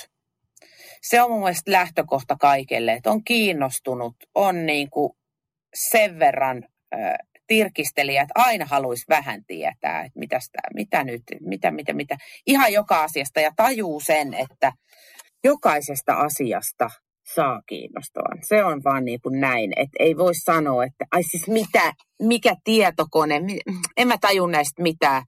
Se 1.03 1.23
on 1.23 1.31
mun 1.31 1.41
mielestä 1.41 1.73
lähtökohta 1.73 2.37
kaikelle, 2.41 2.93
että 2.93 3.11
on 3.11 3.25
kiinnostunut, 3.25 4.15
on 4.35 4.67
niin 4.67 4.91
kuin 4.91 5.13
sen 5.91 6.19
verran 6.19 6.63
tirkistelijä, 7.47 8.23
että 8.23 8.35
aina 8.37 8.65
haluaisi 8.65 9.05
vähän 9.09 9.45
tietää, 9.45 10.05
että 10.05 10.19
mitä, 10.19 10.41
sitä, 10.41 10.59
mitä 10.75 11.05
nyt, 11.05 11.23
mitä, 11.41 11.71
mitä, 11.71 11.93
mitä, 11.93 12.17
ihan 12.47 12.73
joka 12.73 13.03
asiasta 13.03 13.41
ja 13.41 13.53
tajuu 13.57 14.01
sen, 14.01 14.35
että 14.35 14.73
jokaisesta 15.45 16.15
asiasta 16.15 16.91
saa 17.35 17.63
kiinnostavan. 17.69 18.39
Se 18.49 18.65
on 18.65 18.81
vaan 18.85 19.05
niin 19.05 19.21
kuin 19.21 19.41
näin, 19.41 19.73
että 19.77 19.97
ei 19.99 20.17
voi 20.17 20.35
sanoa, 20.35 20.85
että 20.85 21.05
ai 21.13 21.23
siis 21.23 21.49
mitä, 21.49 21.93
mikä 22.23 22.57
tietokone, 22.65 23.41
en 23.97 24.09
mä 24.09 24.19
taju 24.21 24.47
näistä 24.47 24.83
mitään. 24.83 25.23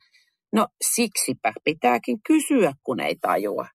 No 0.53 0.68
siksipä 0.94 1.53
pitääkin 1.64 2.18
kysyä, 2.27 2.72
kun 2.83 3.01
ei 3.01 3.16
tajua. 3.20 3.66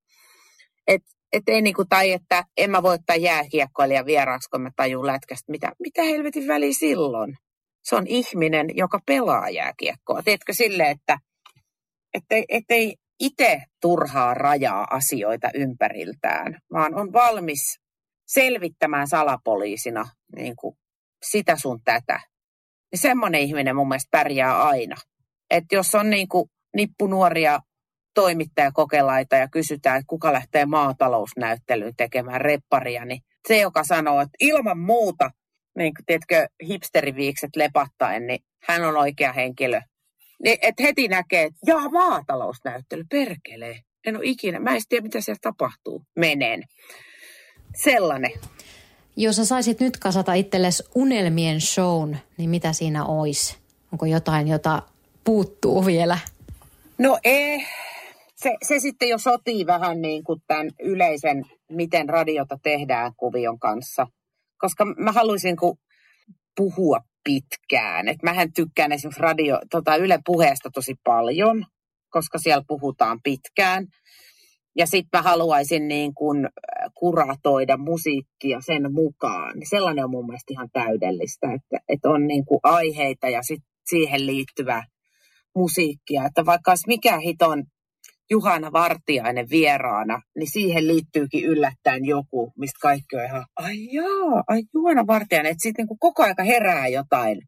Et, 0.88 1.02
et 1.34 1.44
ei 1.48 1.62
niin 1.62 1.76
kuin, 1.76 1.90
tai 1.90 2.12
että 2.12 2.44
en 2.58 2.72
mä 2.72 2.84
voi 2.84 2.94
ottaa 2.94 3.16
jääkiekkoilija 3.16 4.06
vieraaksi, 4.06 4.50
kun 4.50 4.62
mä 4.62 4.70
tajun 4.76 5.08
lätkästä, 5.08 5.52
mitä, 5.52 5.72
mitä 5.80 6.04
helvetin 6.04 6.48
väli 6.48 6.74
silloin. 6.74 7.38
Se 7.84 7.96
on 7.96 8.08
ihminen, 8.08 8.68
joka 8.74 9.00
pelaa 9.06 9.50
jääkiekkoa. 9.50 10.24
Teetkö 10.24 10.54
sille, 10.54 10.90
että 10.90 11.18
ettei, 12.14 12.46
ettei 12.50 12.96
itse 13.20 13.62
turhaa 13.82 14.34
rajaa 14.34 14.88
asioita 14.90 15.50
ympäriltään, 15.54 16.60
vaan 16.74 16.96
on 16.96 17.14
valmis 17.14 17.80
selvittämään 18.28 19.08
salapoliisina 19.08 20.06
niin 20.36 20.56
kuin 20.56 20.76
sitä 21.30 21.56
sun 21.56 21.80
tätä. 21.84 22.20
Ja 22.92 22.98
semmoinen 22.98 23.42
ihminen 23.42 23.76
mun 23.76 23.88
mielestä 23.88 24.18
pärjää 24.18 24.64
aina. 24.64 24.96
Että 25.50 25.76
jos 25.76 25.96
on 25.96 26.10
niin 26.10 26.28
kuin 26.28 26.50
nippunuoria 26.76 27.60
toimittajakokelaita 28.14 29.36
ja 29.36 29.48
kysytään, 29.48 29.98
että 29.98 30.08
kuka 30.08 30.34
lähtee 30.34 30.66
maatalousnäyttelyyn 30.66 31.96
tekemään 31.98 32.42
repparia, 32.42 33.06
niin 33.06 33.22
se, 33.48 33.60
joka 33.60 33.84
sanoo, 33.84 34.22
että 34.22 34.38
ilman 34.40 34.80
muuta, 34.80 35.32
niin 35.78 35.94
kuin 35.94 36.06
tiedätkö, 36.06 36.48
hipsteriviikset 36.68 37.56
lepattaen, 37.56 38.28
niin 38.28 38.40
hän 38.64 38.84
on 38.84 38.98
oikea 38.98 39.34
henkilö. 39.34 39.82
Niin, 40.44 40.58
että 40.62 40.84
heti 40.84 41.08
näkee, 41.08 41.44
että 41.44 41.60
jaa, 41.68 41.90
maatalousnäyttely, 41.90 43.04
perkelee. 43.10 43.80
En 44.06 44.18
ole 44.18 44.26
ikinä, 44.26 44.60
mä 44.60 44.76
en 44.76 44.82
tiedä, 44.90 45.04
mitä 45.04 45.22
siellä 45.22 45.40
tapahtuu. 45.42 46.04
Menen. 46.16 46.64
Sellainen. 47.76 48.32
Jos 49.16 49.36
sä 49.36 49.46
saisit 49.46 49.80
nyt 49.80 49.98
kasata 49.98 50.34
itsellesi 50.34 50.84
unelmien 50.96 51.62
shown, 51.62 52.18
niin 52.38 52.50
mitä 52.50 52.74
siinä 52.74 53.06
olisi? 53.06 53.58
Onko 53.92 54.06
jotain, 54.06 54.48
jota 54.48 54.82
puuttuu 55.24 55.86
vielä? 55.86 56.18
No 56.98 57.20
ei. 57.24 57.68
Se, 58.44 58.56
se 58.62 58.80
sitten 58.80 59.10
jo 59.10 59.18
sotii 59.18 59.66
vähän 59.66 60.02
niin 60.02 60.24
kuin 60.24 60.40
tämän 60.48 60.70
yleisen, 60.80 61.44
miten 61.72 62.10
radiota 62.10 62.58
tehdään 62.64 63.12
kuvion 63.18 63.60
kanssa. 63.60 64.08
Koska 64.58 64.86
mä 64.86 65.12
haluaisin 65.12 65.58
kun 65.58 65.78
puhua 66.56 67.00
pitkään. 67.24 68.08
Et 68.08 68.24
mähän 68.24 68.54
tykkään 68.54 68.92
esimerkiksi 68.92 69.22
radio, 69.22 69.60
tota 69.72 69.96
Yle 69.96 70.20
puheesta 70.26 70.70
tosi 70.74 70.96
paljon, 71.04 71.66
koska 72.10 72.38
siellä 72.38 72.64
puhutaan 72.68 73.20
pitkään. 73.24 73.88
Ja 74.78 74.86
sitten 74.86 75.20
mä 75.20 75.22
haluaisin 75.22 75.88
niin 75.88 76.14
kuin 76.14 76.46
äh, 76.46 76.52
kuratoida 76.94 77.78
musiikkia 77.78 78.60
sen 78.66 78.94
mukaan. 78.94 79.54
Sellainen 79.70 80.04
on 80.04 80.12
mun 80.12 80.26
mielestä 80.26 80.54
ihan 80.54 80.70
täydellistä, 80.74 81.48
että, 81.54 81.86
että 81.90 82.10
on 82.10 82.28
niin 82.28 82.46
kuin 82.46 82.60
aiheita 82.64 83.30
ja 83.30 83.44
sit 83.44 83.64
siihen 83.90 84.26
liittyvä 84.26 84.84
musiikkia. 85.56 86.26
Että 86.26 86.46
vaikka 86.46 86.72
olisi 86.72 86.88
mikä 86.88 87.20
hiton 87.20 87.64
Juhana 88.34 88.72
Vartiainen 88.72 89.48
vieraana, 89.50 90.22
niin 90.38 90.52
siihen 90.52 90.88
liittyykin 90.88 91.44
yllättäen 91.44 92.06
joku, 92.06 92.54
mistä 92.58 92.80
kaikki 92.82 93.16
on 93.16 93.26
ihan, 93.26 93.46
ai 93.56 93.78
jaa, 93.92 94.44
ai 94.48 94.62
Juhana 94.74 95.08
Vartiainen, 95.08 95.52
että 95.52 95.64
sitten 95.64 95.86
niin 95.86 96.00
koko 96.00 96.24
aika 96.24 96.44
herää 96.44 96.88
jotain 96.88 97.42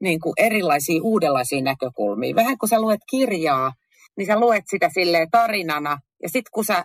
niin 0.00 0.20
kuin 0.20 0.32
erilaisia 0.36 1.00
uudenlaisia 1.02 1.62
näkökulmia. 1.62 2.34
Vähän 2.34 2.58
kun 2.58 2.68
sä 2.68 2.80
luet 2.80 3.00
kirjaa, 3.10 3.72
niin 4.16 4.26
sä 4.26 4.40
luet 4.40 4.64
sitä 4.70 4.90
silleen 4.94 5.30
tarinana, 5.30 5.98
ja 6.22 6.28
sitten 6.28 6.50
kun 6.54 6.64
sä 6.64 6.84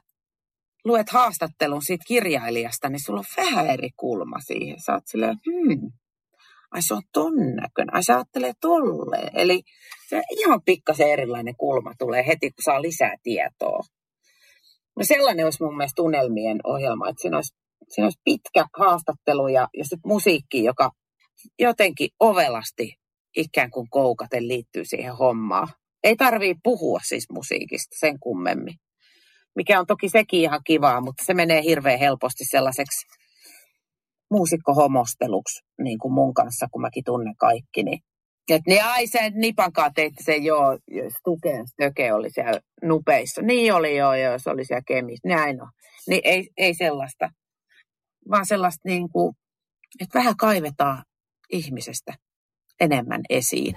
luet 0.86 1.10
haastattelun 1.10 1.82
siitä 1.82 2.04
kirjailijasta, 2.08 2.90
niin 2.90 3.04
sulla 3.06 3.20
on 3.20 3.46
vähän 3.46 3.68
eri 3.68 3.90
kulma 3.96 4.40
siihen. 4.40 4.80
Sä 4.86 4.94
oot 4.94 5.04
silleen, 5.06 5.38
hmm, 5.46 5.92
ai 6.72 6.82
se 6.82 6.94
on 6.94 7.02
ton 7.14 7.34
näköinen, 7.36 7.94
ai 7.94 8.04
se 8.04 8.14
ajattelee 8.14 8.54
tolleen. 8.62 9.30
Eli 9.34 9.62
se 10.10 10.22
ihan 10.30 10.62
pikkasen 10.66 11.10
erilainen 11.10 11.56
kulma 11.56 11.94
tulee 12.00 12.28
heti, 12.28 12.50
kun 12.50 12.64
saa 12.64 12.82
lisää 12.82 13.16
tietoa. 13.24 13.80
No 14.96 15.04
sellainen 15.04 15.46
olisi 15.46 15.64
mun 15.64 15.78
mielestä 15.78 15.96
tunnelmien 15.96 16.60
ohjelma, 16.64 17.10
että 17.10 17.22
siinä 17.22 17.38
olisi, 17.38 17.56
siinä 17.90 18.06
olisi 18.06 18.22
pitkä 18.24 18.66
haastattelu 18.78 19.48
ja, 19.48 19.68
ja 19.78 19.84
sitten 19.84 20.00
musiikki, 20.06 20.64
joka 20.64 20.92
jotenkin 21.60 22.10
ovelasti 22.20 22.94
ikään 23.38 23.72
kuin 23.72 23.90
koukaten 23.90 24.48
liittyy 24.48 24.86
siihen 24.86 25.16
hommaan. 25.16 25.68
Ei 26.04 26.16
tarvii 26.16 26.56
puhua 26.64 27.00
siis 27.04 27.26
musiikista 27.32 27.96
sen 28.00 28.20
kummemmin, 28.20 28.76
mikä 29.56 29.80
on 29.80 29.86
toki 29.86 30.10
sekin 30.10 30.42
ihan 30.42 30.62
kivaa, 30.66 31.02
mutta 31.02 31.26
se 31.26 31.34
menee 31.34 31.64
hirveän 31.64 32.00
helposti 32.00 32.46
sellaiseksi 32.46 33.06
muusikkohomosteluksi 34.32 35.60
niin 35.82 36.00
kuin 36.00 36.14
mun 36.14 36.34
kanssa, 36.34 36.68
kun 36.72 36.82
mäkin 36.82 37.04
tunnen 37.06 37.36
kaikki. 37.36 37.84
Niin. 37.84 38.00
Et 38.50 38.62
niin 38.68 38.84
ai 38.84 39.08
se 39.08 39.30
Nipankaan 39.30 39.94
teitte 39.94 40.24
sen 40.24 40.44
joo, 40.44 40.78
Stuken 41.20 41.68
Stöke 41.68 42.14
oli 42.14 42.30
siellä 42.30 42.60
nupeissa. 42.84 43.42
Niin 43.42 43.74
oli 43.74 43.98
joo, 43.98 44.16
joo, 44.16 44.40
se 44.40 44.50
oli 44.50 44.66
siellä 44.66 44.82
kemissä. 44.88 45.28
Näin 45.28 45.62
on. 45.62 45.70
Niin 46.08 46.22
ei, 46.24 46.50
ei 46.58 46.74
sellaista, 46.74 47.30
vaan 48.30 48.46
sellaista 48.46 48.82
niin 48.86 49.10
kuin, 49.10 49.36
että 50.00 50.20
vähän 50.20 50.38
kaivetaan 50.38 51.04
ihmisestä 51.52 52.14
enemmän 52.80 53.22
esiin. 53.30 53.76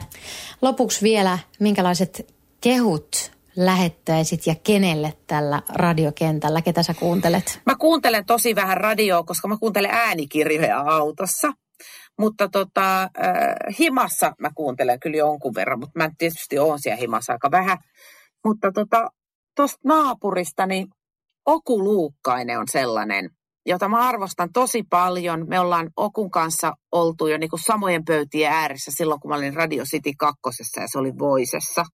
Lopuksi 0.63 1.03
vielä, 1.03 1.39
minkälaiset 1.61 2.35
kehut 2.61 3.38
lähettäisit 3.59 4.47
ja 4.47 4.55
kenelle 4.55 5.13
tällä 5.27 5.63
radiokentällä? 5.69 6.63
Ketä 6.63 6.83
sä 6.83 6.95
kuuntelet? 6.95 7.61
Mä 7.67 7.77
kuuntelen 7.77 8.25
tosi 8.27 8.55
vähän 8.55 8.77
radioa, 8.77 9.23
koska 9.23 9.49
mä 9.49 9.57
kuuntelen 9.61 9.91
äänikirjoja 9.91 10.81
autossa. 10.81 11.53
Mutta 12.19 12.49
tota, 12.49 13.03
äh, 13.03 13.09
himassa 13.79 14.33
mä 14.41 14.51
kuuntelen 14.55 15.01
kyllä 15.01 15.17
jonkun 15.17 15.55
verran, 15.55 15.79
mutta 15.79 15.99
mä 15.99 16.11
tietysti 16.19 16.59
oon 16.59 16.79
siellä 16.81 17.01
himassa 17.01 17.33
aika 17.33 17.51
vähän. 17.51 17.79
Mutta 18.45 18.73
tota, 18.73 19.09
tuosta 19.57 19.79
naapurista, 19.85 20.67
niin 20.67 20.87
Oku 21.47 21.85
Luukkainen 21.85 22.59
on 22.59 22.69
sellainen, 22.71 23.31
jota 23.67 23.89
mä 23.89 24.09
arvostan 24.09 24.49
tosi 24.53 24.83
paljon. 24.91 25.49
Me 25.49 25.61
ollaan 25.61 25.91
Okun 25.97 26.31
kanssa 26.31 26.73
oltu 26.93 27.27
jo 27.27 27.39
niin 27.39 27.51
kuin 27.51 27.61
samojen 27.67 28.05
pöytien 28.05 28.53
ääressä 28.53 28.91
silloin, 28.95 29.21
kun 29.21 29.31
mä 29.31 29.37
olin 29.37 29.55
Radio 29.55 29.85
City 29.85 30.13
kakkosessa 30.19 30.81
ja 30.81 30.87
se 30.93 30.99
oli 30.99 31.19
Voisessa. 31.19 31.85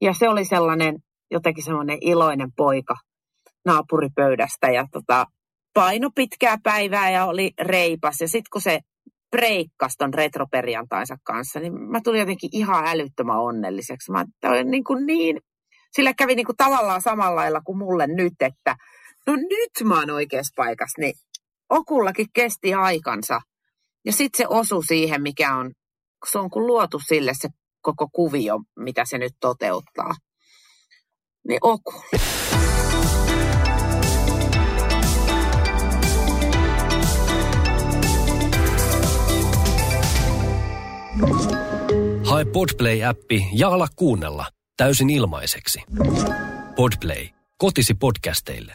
Ja 0.00 0.14
se 0.14 0.28
oli 0.28 0.44
sellainen 0.44 0.96
jotenkin 1.30 1.64
semmoinen 1.64 1.98
iloinen 2.00 2.48
poika 2.56 2.94
naapuripöydästä 3.64 4.70
ja 4.70 4.86
tota, 4.92 5.26
paino 5.74 6.10
pitkää 6.14 6.58
päivää 6.62 7.10
ja 7.10 7.24
oli 7.24 7.50
reipas. 7.60 8.20
Ja 8.20 8.28
sitten 8.28 8.50
kun 8.52 8.60
se 8.60 8.80
breikkasi 9.30 9.96
ton 9.98 10.14
retroperjantainsa 10.14 11.16
kanssa, 11.24 11.60
niin 11.60 11.72
mä 11.80 12.00
tulin 12.04 12.20
jotenkin 12.20 12.50
ihan 12.52 12.86
älyttömän 12.86 13.38
onnelliseksi. 13.40 14.12
Mä 14.12 14.24
olin 14.44 14.70
niin, 14.70 14.84
kuin 14.84 15.06
niin 15.06 15.40
sillä 15.96 16.14
kävi 16.14 16.34
niin 16.34 16.46
kuin 16.46 16.56
tavallaan 16.56 17.02
samalla 17.02 17.36
lailla 17.36 17.60
kuin 17.60 17.78
mulle 17.78 18.06
nyt, 18.06 18.34
että 18.40 18.76
no 19.26 19.36
nyt 19.36 19.88
mä 19.88 19.98
oon 19.98 20.10
oikeassa 20.10 20.52
paikassa, 20.56 21.00
niin 21.00 21.14
Okullakin 21.70 22.26
kesti 22.34 22.74
aikansa. 22.74 23.40
Ja 24.04 24.12
sitten 24.12 24.38
se 24.38 24.46
osui 24.48 24.84
siihen, 24.84 25.22
mikä 25.22 25.56
on, 25.56 25.72
se 26.30 26.38
on 26.38 26.50
kun 26.50 26.66
luotu 26.66 27.00
sille 27.08 27.32
se 27.34 27.48
koko 27.86 28.08
kuvio, 28.12 28.60
mitä 28.76 29.04
se 29.04 29.18
nyt 29.18 29.32
toteuttaa. 29.40 30.14
Niin 31.48 31.58
Oku. 31.62 31.94
Hae 42.24 42.44
Podplay-appi 42.44 43.48
ja 43.52 43.68
ala 43.68 43.88
kuunnella 43.96 44.46
täysin 44.76 45.10
ilmaiseksi. 45.10 45.82
Podplay. 46.76 47.28
Kotisi 47.58 47.94
podcasteille. 47.94 48.74